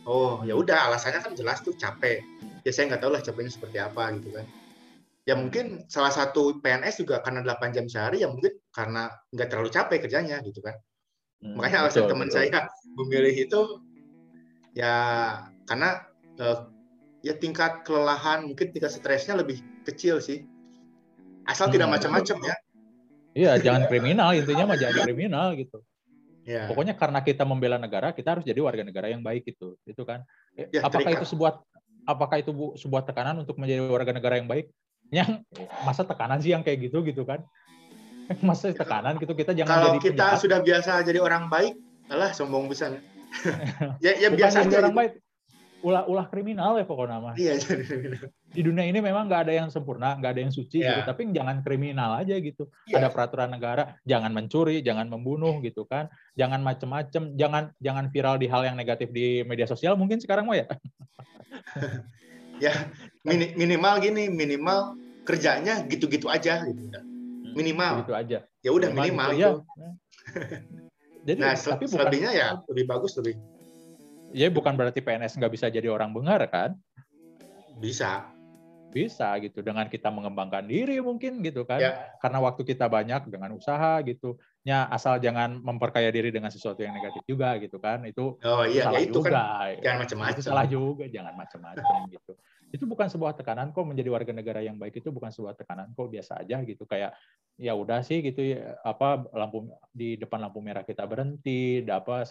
[0.07, 2.23] Oh ya udah alasannya kan jelas tuh capek.
[2.63, 4.47] Ya saya nggak tahu lah capeknya seperti apa gitu kan.
[5.27, 9.69] Ya mungkin salah satu PNS juga karena 8 jam sehari ya mungkin karena nggak terlalu
[9.69, 10.79] capek kerjanya gitu kan
[11.41, 13.61] Hmm, Makanya alasan teman saya memilih itu
[14.77, 14.93] ya
[15.65, 16.05] karena
[16.37, 16.69] uh,
[17.25, 20.45] ya tingkat kelelahan mungkin tingkat stresnya lebih kecil sih.
[21.49, 22.55] Asal hmm, tidak macam-macam ya.
[23.31, 25.81] Iya, jangan kriminal intinya mah jangan kriminal gitu.
[26.45, 26.65] Ya.
[26.67, 29.77] Pokoknya karena kita membela negara, kita harus jadi warga negara yang baik itu.
[29.85, 30.25] Itu kan.
[30.57, 31.23] Ya, apakah terikat.
[31.23, 31.61] itu sebuah
[32.05, 34.73] apakah itu bu, sebuah tekanan untuk menjadi warga negara yang baik?
[35.13, 35.45] Yang
[35.85, 37.45] masa tekanan sih yang kayak gitu gitu kan?
[38.47, 40.41] masa tekanan gitu kita jangan kalau jadi kita penjahat.
[40.41, 41.73] sudah biasa jadi orang baik
[42.11, 42.99] alah sombong besar
[44.05, 44.99] ya ya biasa aja orang gitu.
[44.99, 45.13] baik
[45.81, 49.53] ulah ulah kriminal ya pokoknya mah iya jadi kriminal di dunia ini memang nggak ada
[49.63, 51.01] yang sempurna nggak ada yang suci yeah.
[51.01, 53.01] gitu tapi jangan kriminal aja gitu yeah.
[53.01, 58.45] ada peraturan negara jangan mencuri jangan membunuh gitu kan jangan macem-macem jangan jangan viral di
[58.45, 60.69] hal yang negatif di media sosial mungkin sekarang mau ya
[62.65, 62.73] ya
[63.25, 64.93] minimal gini minimal
[65.25, 67.10] kerjanya gitu-gitu aja gitu
[67.53, 67.93] minimal.
[68.03, 68.37] itu aja.
[68.61, 69.51] Ya udah minimal, minimal itu.
[69.77, 69.89] Ya.
[71.27, 73.37] jadi nah tapi selebihnya ya lebih bagus lebih.
[74.31, 76.75] Ya bukan berarti PNS nggak bisa jadi orang bengar kan?
[77.77, 78.31] Bisa.
[78.91, 79.63] Bisa gitu.
[79.63, 81.79] Dengan kita mengembangkan diri mungkin gitu kan?
[81.79, 82.11] Ya.
[82.19, 84.39] karena waktu kita banyak dengan usaha gitu.
[84.63, 88.03] Ya asal jangan memperkaya diri dengan sesuatu yang negatif juga gitu kan?
[88.07, 88.87] Itu oh iya.
[88.87, 89.31] Salah ya, itu juga.
[89.31, 92.33] kan jangan macam-macam salah juga jangan macam-macam gitu
[92.71, 96.07] itu bukan sebuah tekanan kok menjadi warga negara yang baik itu bukan sebuah tekanan kok
[96.07, 96.87] biasa aja gitu.
[96.87, 97.19] Kayak
[97.59, 102.25] ya udah sih gitu ya apa lampu di depan lampu merah kita berhenti apa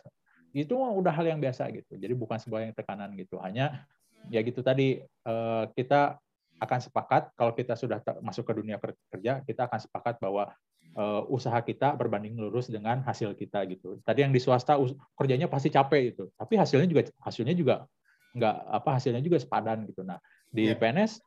[0.57, 1.95] itu udah hal yang biasa gitu.
[2.01, 3.37] Jadi bukan sebuah yang tekanan gitu.
[3.37, 3.85] Hanya
[4.33, 6.17] ya gitu tadi eh, kita
[6.61, 8.77] akan sepakat kalau kita sudah masuk ke dunia
[9.09, 10.49] kerja kita akan sepakat bahwa
[10.97, 14.01] eh, usaha kita berbanding lurus dengan hasil kita gitu.
[14.01, 14.81] Tadi yang di swasta
[15.21, 17.85] kerjanya pasti capek itu tapi hasilnya juga hasilnya juga
[18.37, 20.03] nggak apa hasilnya juga sepadan gitu.
[20.07, 20.19] Nah
[20.51, 20.79] di yeah.
[20.79, 21.23] PNS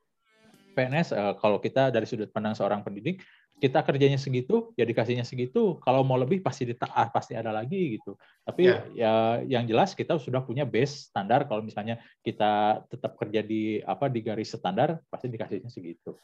[0.74, 3.24] PNS uh, eh, kalau kita dari sudut pandang seorang pendidik
[3.64, 8.20] kita kerjanya segitu ya dikasihnya segitu kalau mau lebih pasti ditaat pasti ada lagi gitu
[8.44, 8.84] tapi yeah.
[8.92, 9.14] ya
[9.48, 14.20] yang jelas kita sudah punya base standar kalau misalnya kita tetap kerja di apa di
[14.20, 16.18] garis standar pasti dikasihnya segitu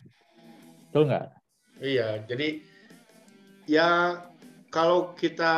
[0.91, 1.31] betul nggak
[1.79, 2.59] iya jadi
[3.71, 4.19] ya
[4.67, 5.53] kalau kita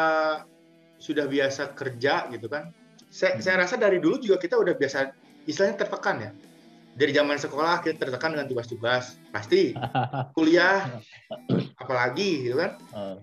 [1.02, 2.70] sudah biasa kerja gitu kan
[3.12, 3.44] saya, hmm.
[3.44, 5.12] saya rasa dari dulu juga kita udah biasa
[5.44, 6.32] istilahnya tertekan ya.
[6.92, 9.20] dari zaman sekolah kita tertekan dengan tugas-tugas.
[9.32, 9.76] Pasti.
[10.36, 10.88] Kuliah
[11.80, 12.80] apalagi gitu kan.
[12.96, 13.16] Uh,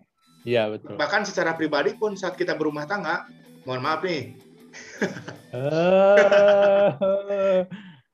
[0.45, 0.97] iya betul.
[0.97, 3.28] Bahkan secara pribadi pun saat kita berumah tangga
[3.64, 4.36] mohon maaf nih.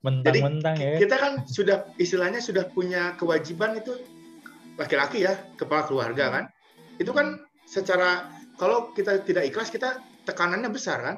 [0.05, 0.99] Mentang-mentang ya.
[1.01, 3.95] kita kan sudah istilahnya sudah punya kewajiban itu
[4.75, 6.45] laki-laki ya kepala keluarga kan.
[6.99, 8.27] Itu kan secara
[8.59, 11.17] kalau kita tidak ikhlas kita tekanannya besar kan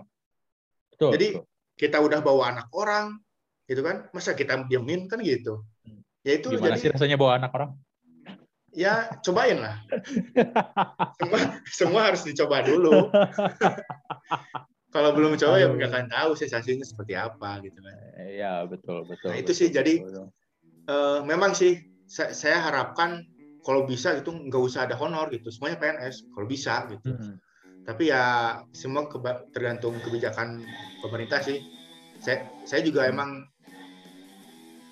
[0.97, 1.45] betul, jadi betul.
[1.77, 3.21] kita udah bawa anak orang
[3.69, 4.09] gitu kan?
[4.17, 5.61] Masa kita diemin kan gitu.
[6.25, 7.71] Ya itu Gimana jadi sih rasanya bawa anak orang?
[8.73, 9.77] Ya cobain lah.
[11.21, 13.13] Semua semua harus dicoba dulu.
[14.97, 17.95] Kalau belum coba ya nggak akan tahu sensasinya seperti apa gitu kan.
[18.33, 19.69] Ya betul betul nah, itu betul, sih.
[19.69, 20.27] Betul, jadi betul.
[20.87, 23.23] Uh, memang sih saya, saya harapkan
[23.67, 25.53] kalau bisa itu nggak usah ada honor gitu.
[25.53, 27.13] Semuanya PNS kalau bisa gitu.
[27.13, 27.37] Hmm.
[27.87, 30.67] Tapi ya semua keba tergantung kebijakan
[31.01, 31.63] pemerintah sih
[32.19, 33.47] saya saya juga emang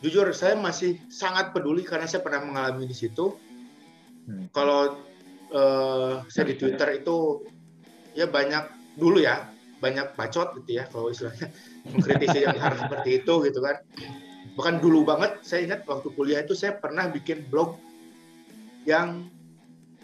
[0.00, 3.34] jujur saya masih sangat peduli karena saya pernah mengalami di situ
[4.30, 4.54] hmm.
[4.54, 4.94] kalau
[5.50, 7.42] uh, saya di Twitter itu
[8.14, 9.50] ya banyak dulu ya
[9.82, 11.50] banyak bacot gitu ya kalau istilahnya
[11.92, 13.76] mengkritisi yang harus seperti itu gitu kan
[14.54, 17.74] bahkan dulu banget saya ingat waktu kuliah itu saya pernah bikin blog
[18.86, 19.26] yang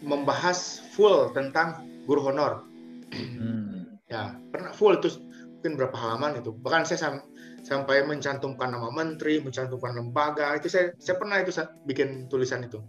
[0.01, 2.65] membahas full tentang guru honor.
[3.11, 3.99] Hmm.
[4.11, 5.19] Ya, pernah full itu
[5.59, 6.51] mungkin berapa halaman itu.
[6.51, 7.15] Bahkan saya sam
[7.61, 10.55] sampai mencantumkan nama menteri, mencantumkan lembaga.
[10.57, 11.53] Itu saya saya pernah itu
[11.87, 12.81] bikin tulisan itu.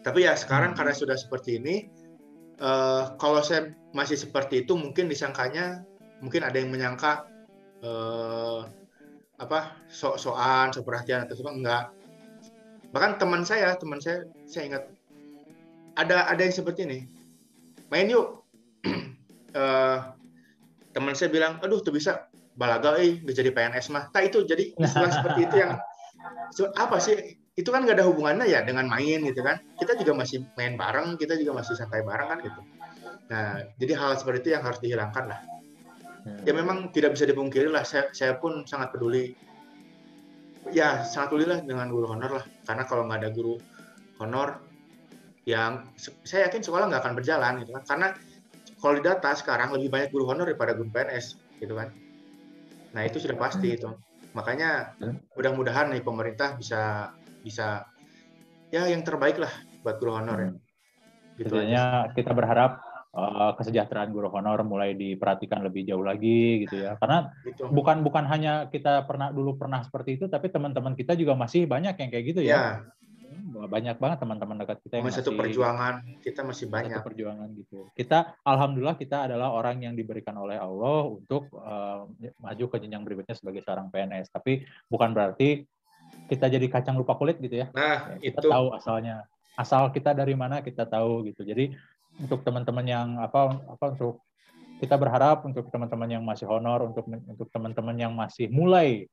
[0.00, 0.78] Tapi ya sekarang hmm.
[0.80, 1.90] karena sudah seperti ini,
[2.60, 5.82] uh, kalau saya masih seperti itu mungkin disangkanya
[6.20, 7.26] mungkin ada yang menyangka
[7.82, 8.68] uh,
[9.40, 11.84] apa sok-sokan, sok perhatian atau apa enggak
[12.90, 14.84] bahkan teman saya teman saya saya ingat
[15.96, 17.00] ada ada yang seperti ini
[17.88, 18.39] main yuk
[19.54, 20.14] uh,
[20.90, 22.26] teman saya bilang aduh tuh bisa
[22.58, 24.10] balaga eh udah jadi PNS mah.
[24.10, 25.78] Tak itu jadi istilah seperti itu yang
[26.84, 29.62] apa sih itu kan nggak ada hubungannya ya dengan main gitu kan.
[29.78, 32.60] Kita juga masih main bareng kita juga masih santai bareng kan gitu.
[33.30, 35.40] Nah jadi hal seperti itu yang harus dihilangkan lah.
[36.44, 39.32] Ya memang tidak bisa dipungkiri lah saya, saya pun sangat peduli.
[40.68, 42.44] Ya sangat peduli lah dengan guru honor lah.
[42.68, 43.56] Karena kalau nggak ada guru
[44.20, 44.60] honor
[45.48, 47.84] yang saya yakin sekolah nggak akan berjalan gitu kan.
[47.88, 48.08] Karena
[48.80, 51.92] kalau di data sekarang lebih banyak guru honor daripada guru PNS gitu kan.
[52.96, 53.92] Nah itu sudah pasti itu.
[54.32, 54.96] Makanya
[55.36, 57.12] mudah-mudahan nih pemerintah bisa
[57.44, 57.84] bisa
[58.72, 59.52] ya yang terbaik lah
[59.84, 60.50] buat guru honor ya.
[61.36, 61.54] Gitu
[62.16, 62.80] kita berharap
[63.12, 66.96] uh, kesejahteraan guru honor mulai diperhatikan lebih jauh lagi gitu ya.
[66.96, 67.68] Karena gitu.
[67.68, 72.00] bukan bukan hanya kita pernah dulu pernah seperti itu tapi teman-teman kita juga masih banyak
[72.00, 72.64] yang kayak gitu ya, ya.
[73.66, 77.78] Banyak banget teman-teman dekat kita yang masih satu perjuangan kita masih banyak satu perjuangan gitu.
[77.92, 82.06] Kita alhamdulillah kita adalah orang yang diberikan oleh Allah untuk uh,
[82.40, 85.66] maju ke jenjang berikutnya sebagai seorang PNS tapi bukan berarti
[86.30, 87.66] kita jadi kacang lupa kulit gitu ya.
[87.74, 88.48] Nah kita itu.
[88.48, 89.26] tahu asalnya
[89.58, 91.44] asal kita dari mana kita tahu gitu.
[91.44, 91.74] Jadi
[92.20, 94.24] untuk teman-teman yang apa apa untuk
[94.80, 99.04] kita berharap untuk teman-teman yang masih honor untuk untuk teman-teman yang masih mulai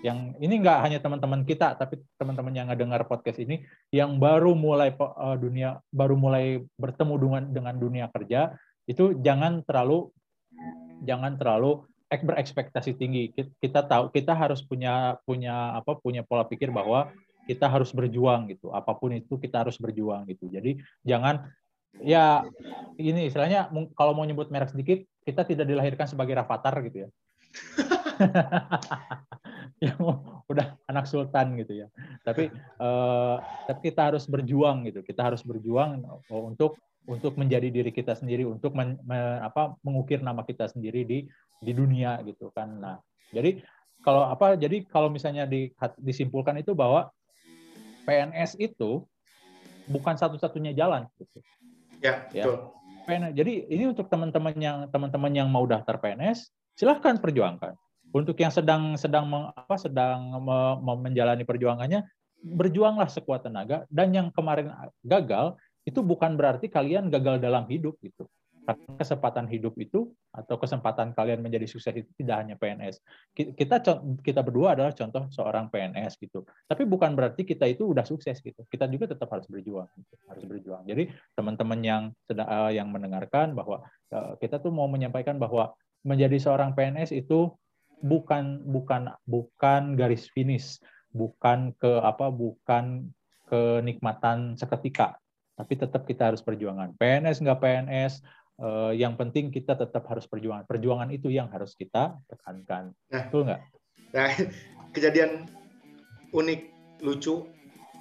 [0.00, 4.96] yang ini nggak hanya teman-teman kita tapi teman-teman yang ngedengar podcast ini yang baru mulai
[4.96, 8.56] uh, dunia baru mulai bertemu dengan dengan dunia kerja
[8.88, 10.08] itu jangan terlalu
[11.04, 13.30] jangan terlalu berekspektasi tinggi.
[13.62, 17.14] Kita tahu kita harus punya punya apa punya pola pikir bahwa
[17.46, 18.74] kita harus berjuang gitu.
[18.74, 20.50] Apa pun itu kita harus berjuang gitu.
[20.50, 21.46] Jadi jangan
[22.02, 22.42] ya
[22.98, 27.08] ini istilahnya kalau mau nyebut merek sedikit kita tidak dilahirkan sebagai Rafathar gitu ya.
[29.84, 29.98] yang
[30.50, 31.86] udah anak sultan gitu ya.
[32.26, 33.36] Tapi eh,
[33.70, 35.00] tapi kita harus berjuang gitu.
[35.06, 40.44] Kita harus berjuang untuk untuk menjadi diri kita sendiri, untuk men, me, apa mengukir nama
[40.44, 41.24] kita sendiri di
[41.60, 42.76] di dunia gitu kan.
[42.76, 42.96] Nah,
[43.32, 43.60] jadi
[44.00, 47.12] kalau apa jadi kalau misalnya di, disimpulkan itu bahwa
[48.04, 49.04] PNS itu
[49.88, 51.40] bukan satu-satunya jalan gitu.
[52.00, 52.44] Ya, ya.
[52.44, 52.56] betul.
[53.04, 53.32] PNS.
[53.36, 57.74] Jadi ini untuk teman-teman yang teman-teman yang mau daftar PNS, silahkan perjuangkan.
[58.10, 60.34] Untuk yang sedang sedang apa sedang
[60.82, 62.06] menjalani perjuangannya,
[62.42, 63.86] berjuanglah sekuat tenaga.
[63.86, 64.74] Dan yang kemarin
[65.06, 65.54] gagal
[65.86, 68.26] itu bukan berarti kalian gagal dalam hidup gitu
[68.76, 73.02] kesempatan hidup itu atau kesempatan kalian menjadi sukses itu tidak hanya PNS.
[73.34, 73.82] Kita
[74.20, 76.46] kita berdua adalah contoh seorang PNS gitu.
[76.68, 78.62] Tapi bukan berarti kita itu udah sukses gitu.
[78.68, 80.14] Kita juga tetap harus berjuang, gitu.
[80.28, 80.82] harus berjuang.
[80.86, 83.82] Jadi teman-teman yang sedang uh, yang mendengarkan bahwa
[84.14, 85.74] uh, kita tuh mau menyampaikan bahwa
[86.06, 87.50] menjadi seorang PNS itu
[88.00, 90.80] bukan bukan bukan garis finish,
[91.12, 93.08] bukan ke apa bukan
[93.46, 95.16] kenikmatan seketika,
[95.54, 96.96] tapi tetap kita harus perjuangan.
[96.96, 98.24] PNS nggak PNS,
[98.60, 100.68] Eh, yang penting kita tetap harus perjuangan.
[100.68, 102.92] Perjuangan itu yang harus kita tekankan.
[103.08, 103.60] Nah, Betul nggak?
[104.12, 104.30] Nah,
[104.94, 105.48] kejadian
[106.36, 106.60] unik,
[107.00, 107.48] lucu.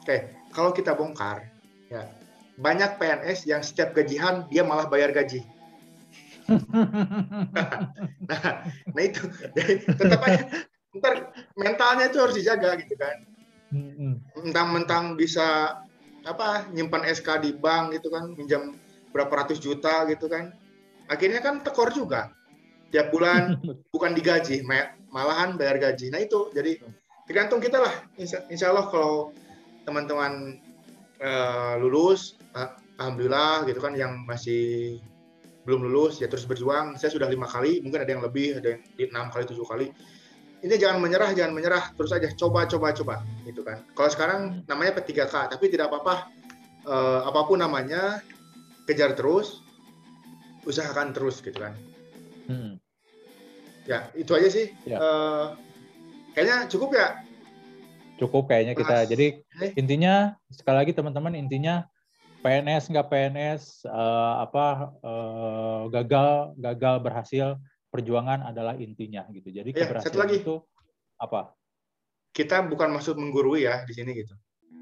[0.04, 1.48] Oke, kalau kita bongkar,
[1.88, 2.04] ya
[2.60, 5.48] banyak PNS yang setiap gajian dia malah bayar gaji.
[8.30, 8.52] Nah,
[8.94, 9.22] nah itu,
[9.54, 10.44] jadi tetap aja,
[10.98, 11.14] ntar
[11.56, 13.18] mentalnya itu harus dijaga gitu kan.
[14.38, 15.80] Mentang-mentang bisa
[16.26, 18.76] apa nyimpan SK di bank gitu kan, minjam
[19.14, 20.54] berapa ratus juta gitu kan.
[21.10, 22.34] Akhirnya kan tekor juga.
[22.90, 23.62] Tiap bulan
[23.94, 24.66] bukan digaji,
[25.14, 26.10] malahan bayar gaji.
[26.10, 26.82] Nah itu jadi
[27.30, 27.94] tergantung kita lah.
[28.18, 29.34] Insya, insya Allah kalau
[29.86, 30.58] teman-teman
[31.22, 34.98] uh, lulus, uh, alhamdulillah gitu kan yang masih
[35.70, 36.98] belum lulus ya terus berjuang.
[36.98, 39.94] Saya sudah lima kali, mungkin ada yang lebih, ada yang enam kali, tujuh kali.
[40.66, 43.16] Ini jangan menyerah, jangan menyerah, terus aja coba, coba, coba,
[43.48, 43.86] gitu kan.
[43.94, 46.28] Kalau sekarang namanya P3K, tapi tidak apa-apa,
[46.84, 48.20] uh, apa pun namanya,
[48.84, 49.64] kejar terus,
[50.68, 51.78] usahakan terus, gitu kan.
[52.52, 52.76] Hmm.
[53.88, 54.76] Ya itu aja sih.
[54.84, 55.00] Ya.
[55.00, 55.46] Uh,
[56.36, 57.24] kayaknya cukup ya.
[58.20, 59.06] Cukup kayaknya kita.
[59.06, 59.08] Mas.
[59.08, 59.28] Jadi
[59.80, 61.88] intinya sekali lagi teman-teman intinya
[62.40, 64.66] PNS nggak PNS uh, eh, apa
[65.04, 67.48] uh, gagal gagal berhasil
[67.90, 69.50] perjuangan adalah intinya gitu.
[69.52, 70.40] Jadi ya, satu lagi.
[70.40, 70.62] itu
[71.20, 71.52] apa?
[72.32, 74.32] Kita bukan maksud menggurui ya di sini gitu.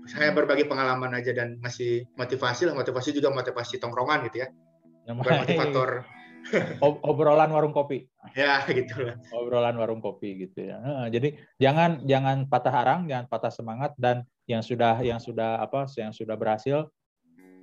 [0.08, 2.76] Saya berbagi pengalaman aja dan ngasih motivasi lah.
[2.76, 4.48] Motivasi juga motivasi tongkrongan gitu ya.
[5.08, 6.04] Bukan motivator
[6.82, 8.08] obrolan warung kopi.
[8.36, 9.16] Ya, gitu lah.
[9.32, 11.08] Obrolan warung kopi gitu ya.
[11.08, 16.12] Jadi jangan jangan patah arang, jangan patah semangat dan yang sudah yang sudah apa yang
[16.12, 16.92] sudah berhasil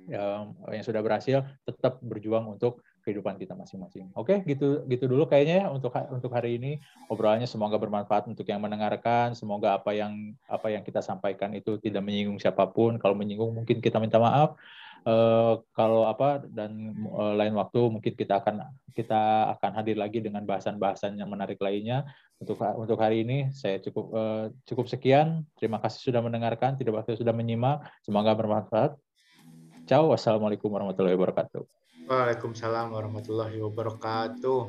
[0.09, 0.53] yang,
[0.85, 4.09] sudah berhasil tetap berjuang untuk kehidupan kita masing-masing.
[4.17, 8.57] Oke, gitu gitu dulu kayaknya ya untuk untuk hari ini obrolannya semoga bermanfaat untuk yang
[8.65, 9.37] mendengarkan.
[9.37, 12.97] Semoga apa yang apa yang kita sampaikan itu tidak menyinggung siapa pun.
[12.97, 14.57] Kalau menyinggung mungkin kita minta maaf.
[15.05, 20.41] Uh, kalau apa dan uh, lain waktu mungkin kita akan kita akan hadir lagi dengan
[20.49, 22.09] bahasan-bahasan yang menarik lainnya.
[22.41, 25.45] Untuk untuk hari ini saya cukup uh, cukup sekian.
[25.61, 27.85] Terima kasih sudah mendengarkan, tidak waktu sudah menyimak.
[28.01, 28.97] Semoga bermanfaat.
[29.85, 31.61] Ciao, wassalamualaikum warahmatullahi wabarakatuh.
[32.09, 34.59] Waalaikumsalam warahmatullahi wabarakatuh.